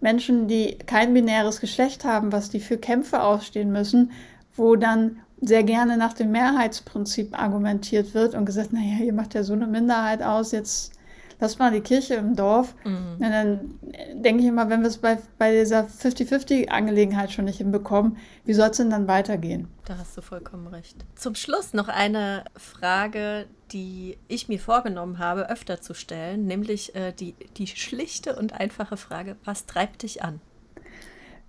Menschen, 0.00 0.48
die 0.48 0.78
kein 0.78 1.14
binäres 1.14 1.60
Geschlecht 1.60 2.04
haben, 2.04 2.32
was 2.32 2.50
die 2.50 2.60
für 2.60 2.76
Kämpfe 2.76 3.22
aufstehen 3.22 3.72
müssen, 3.72 4.10
wo 4.54 4.76
dann 4.76 5.20
sehr 5.40 5.62
gerne 5.62 5.96
nach 5.96 6.14
dem 6.14 6.30
Mehrheitsprinzip 6.32 7.38
argumentiert 7.38 8.14
wird 8.14 8.34
und 8.34 8.46
gesagt, 8.46 8.72
naja, 8.72 9.04
ihr 9.04 9.12
macht 9.12 9.34
ja 9.34 9.42
so 9.42 9.52
eine 9.52 9.66
Minderheit 9.66 10.22
aus, 10.22 10.52
jetzt 10.52 10.94
lass 11.40 11.58
mal 11.58 11.70
die 11.70 11.80
Kirche 11.80 12.14
im 12.14 12.34
Dorf. 12.34 12.74
Mhm. 12.84 13.16
Und 13.18 13.30
dann 13.30 13.78
denke 14.14 14.42
ich 14.42 14.48
immer, 14.48 14.68
wenn 14.70 14.80
wir 14.80 14.88
es 14.88 14.98
bei, 14.98 15.18
bei 15.38 15.52
dieser 15.52 15.84
50-50-Angelegenheit 15.84 17.32
schon 17.32 17.44
nicht 17.44 17.58
hinbekommen, 17.58 18.16
wie 18.44 18.54
soll 18.54 18.70
es 18.70 18.76
denn 18.78 18.90
dann 18.90 19.08
weitergehen? 19.08 19.68
Da 19.84 19.98
hast 19.98 20.16
du 20.16 20.22
vollkommen 20.22 20.66
recht. 20.68 20.96
Zum 21.14 21.34
Schluss 21.34 21.74
noch 21.74 21.88
eine 21.88 22.44
Frage, 22.56 23.46
die 23.72 24.16
ich 24.28 24.48
mir 24.48 24.60
vorgenommen 24.60 25.18
habe, 25.18 25.50
öfter 25.50 25.80
zu 25.80 25.94
stellen, 25.94 26.46
nämlich 26.46 26.94
äh, 26.94 27.12
die, 27.12 27.34
die 27.56 27.66
schlichte 27.66 28.36
und 28.36 28.54
einfache 28.54 28.96
Frage, 28.96 29.36
was 29.44 29.66
treibt 29.66 30.02
dich 30.02 30.22
an? 30.22 30.40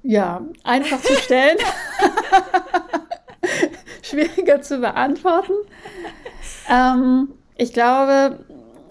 Ja, 0.03 0.41
einfach 0.63 1.01
zu 1.01 1.15
stellen. 1.15 1.57
Schwieriger 4.15 4.62
zu 4.62 4.80
beantworten. 4.80 5.54
Ähm, 6.69 7.30
ich 7.58 7.73
glaube, 7.73 8.39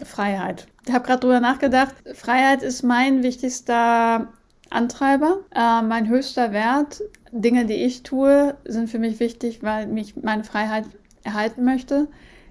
Freiheit. 0.04 0.66
Ich 0.86 0.92
habe 0.92 1.06
gerade 1.06 1.20
drüber 1.20 1.40
nachgedacht. 1.40 1.94
Freiheit 2.14 2.62
ist 2.62 2.82
mein 2.82 3.22
wichtigster 3.22 4.28
Antreiber, 4.70 5.38
äh, 5.54 5.82
mein 5.82 6.08
höchster 6.08 6.52
Wert. 6.52 7.00
Dinge, 7.32 7.64
die 7.64 7.74
ich 7.74 8.02
tue, 8.02 8.54
sind 8.64 8.88
für 8.90 8.98
mich 8.98 9.18
wichtig, 9.18 9.62
weil 9.62 9.86
mich 9.86 10.16
meine 10.22 10.44
Freiheit 10.44 10.84
erhalten 11.22 11.64
möchte. 11.64 12.08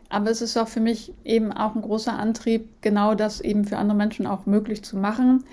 Aber 0.09 0.29
es 0.29 0.41
ist 0.41 0.57
auch 0.57 0.67
für 0.67 0.79
mich 0.79 1.13
eben 1.23 1.51
auch 1.51 1.75
ein 1.75 1.81
großer 1.81 2.13
Antrieb, 2.13 2.69
genau 2.81 3.15
das 3.15 3.41
eben 3.41 3.65
für 3.65 3.77
andere 3.77 3.97
Menschen 3.97 4.27
auch 4.27 4.45
möglich 4.45 4.83
zu 4.83 4.97
machen, 4.97 5.43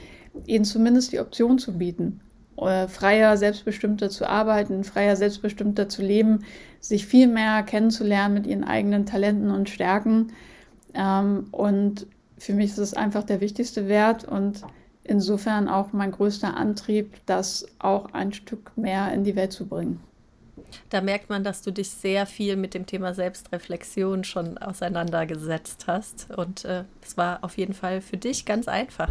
ihnen 0.46 0.64
zumindest 0.64 1.12
die 1.12 1.20
Option 1.20 1.58
zu 1.58 1.78
bieten, 1.78 2.20
äh, 2.58 2.86
freier, 2.88 3.36
selbstbestimmter 3.36 4.10
zu 4.10 4.28
arbeiten, 4.28 4.84
freier, 4.84 5.16
selbstbestimmter 5.16 5.88
zu 5.88 6.02
leben, 6.02 6.44
sich 6.80 7.06
viel 7.06 7.28
mehr 7.28 7.62
kennenzulernen 7.62 8.34
mit 8.34 8.46
ihren 8.46 8.64
eigenen 8.64 9.06
Talenten 9.06 9.50
und 9.50 9.68
Stärken. 9.68 10.32
Ähm, 10.94 11.48
und 11.50 12.06
für 12.38 12.54
mich 12.54 12.70
ist 12.70 12.78
es 12.78 12.94
einfach 12.94 13.24
der 13.24 13.40
wichtigste 13.40 13.86
Wert 13.86 14.24
und 14.24 14.62
insofern 15.04 15.68
auch 15.68 15.92
mein 15.92 16.12
größter 16.12 16.56
Antrieb, 16.56 17.14
das 17.26 17.66
auch 17.78 18.12
ein 18.12 18.32
Stück 18.32 18.76
mehr 18.76 19.12
in 19.12 19.24
die 19.24 19.36
Welt 19.36 19.52
zu 19.52 19.66
bringen. 19.66 20.00
Da 20.88 21.00
merkt 21.00 21.30
man, 21.30 21.42
dass 21.42 21.62
du 21.62 21.72
dich 21.72 21.90
sehr 21.90 22.26
viel 22.26 22.56
mit 22.56 22.74
dem 22.74 22.86
Thema 22.86 23.12
Selbstreflexion 23.12 24.24
schon 24.24 24.56
auseinandergesetzt 24.58 25.86
hast. 25.88 26.28
Und 26.36 26.64
äh, 26.64 26.84
es 27.02 27.16
war 27.16 27.42
auf 27.42 27.58
jeden 27.58 27.74
Fall 27.74 28.00
für 28.00 28.16
dich 28.16 28.44
ganz 28.44 28.68
einfach, 28.68 29.10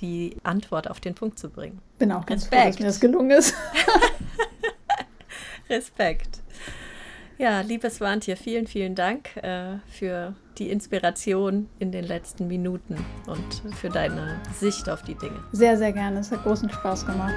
die 0.00 0.36
Antwort 0.42 0.90
auf 0.90 1.00
den 1.00 1.14
Punkt 1.14 1.38
zu 1.38 1.48
bringen. 1.48 1.80
Bin 1.98 2.12
auch 2.12 2.26
ganz 2.26 2.42
Respekt. 2.42 2.62
froh, 2.62 2.68
dass 2.68 2.78
mir 2.80 2.86
das 2.86 3.00
gelungen 3.00 3.30
ist. 3.30 3.54
Respekt. 5.70 6.40
Ja, 7.38 7.60
liebes 7.60 8.00
Wantje, 8.00 8.34
vielen, 8.34 8.66
vielen 8.66 8.96
Dank 8.96 9.36
äh, 9.36 9.76
für 9.86 10.34
die 10.58 10.70
Inspiration 10.70 11.68
in 11.78 11.92
den 11.92 12.04
letzten 12.04 12.48
Minuten 12.48 12.96
und 13.28 13.76
für 13.76 13.90
deine 13.90 14.40
Sicht 14.52 14.90
auf 14.90 15.02
die 15.02 15.14
Dinge. 15.14 15.38
Sehr, 15.52 15.78
sehr 15.78 15.92
gerne. 15.92 16.18
Es 16.18 16.32
hat 16.32 16.42
großen 16.42 16.68
Spaß 16.68 17.06
gemacht. 17.06 17.34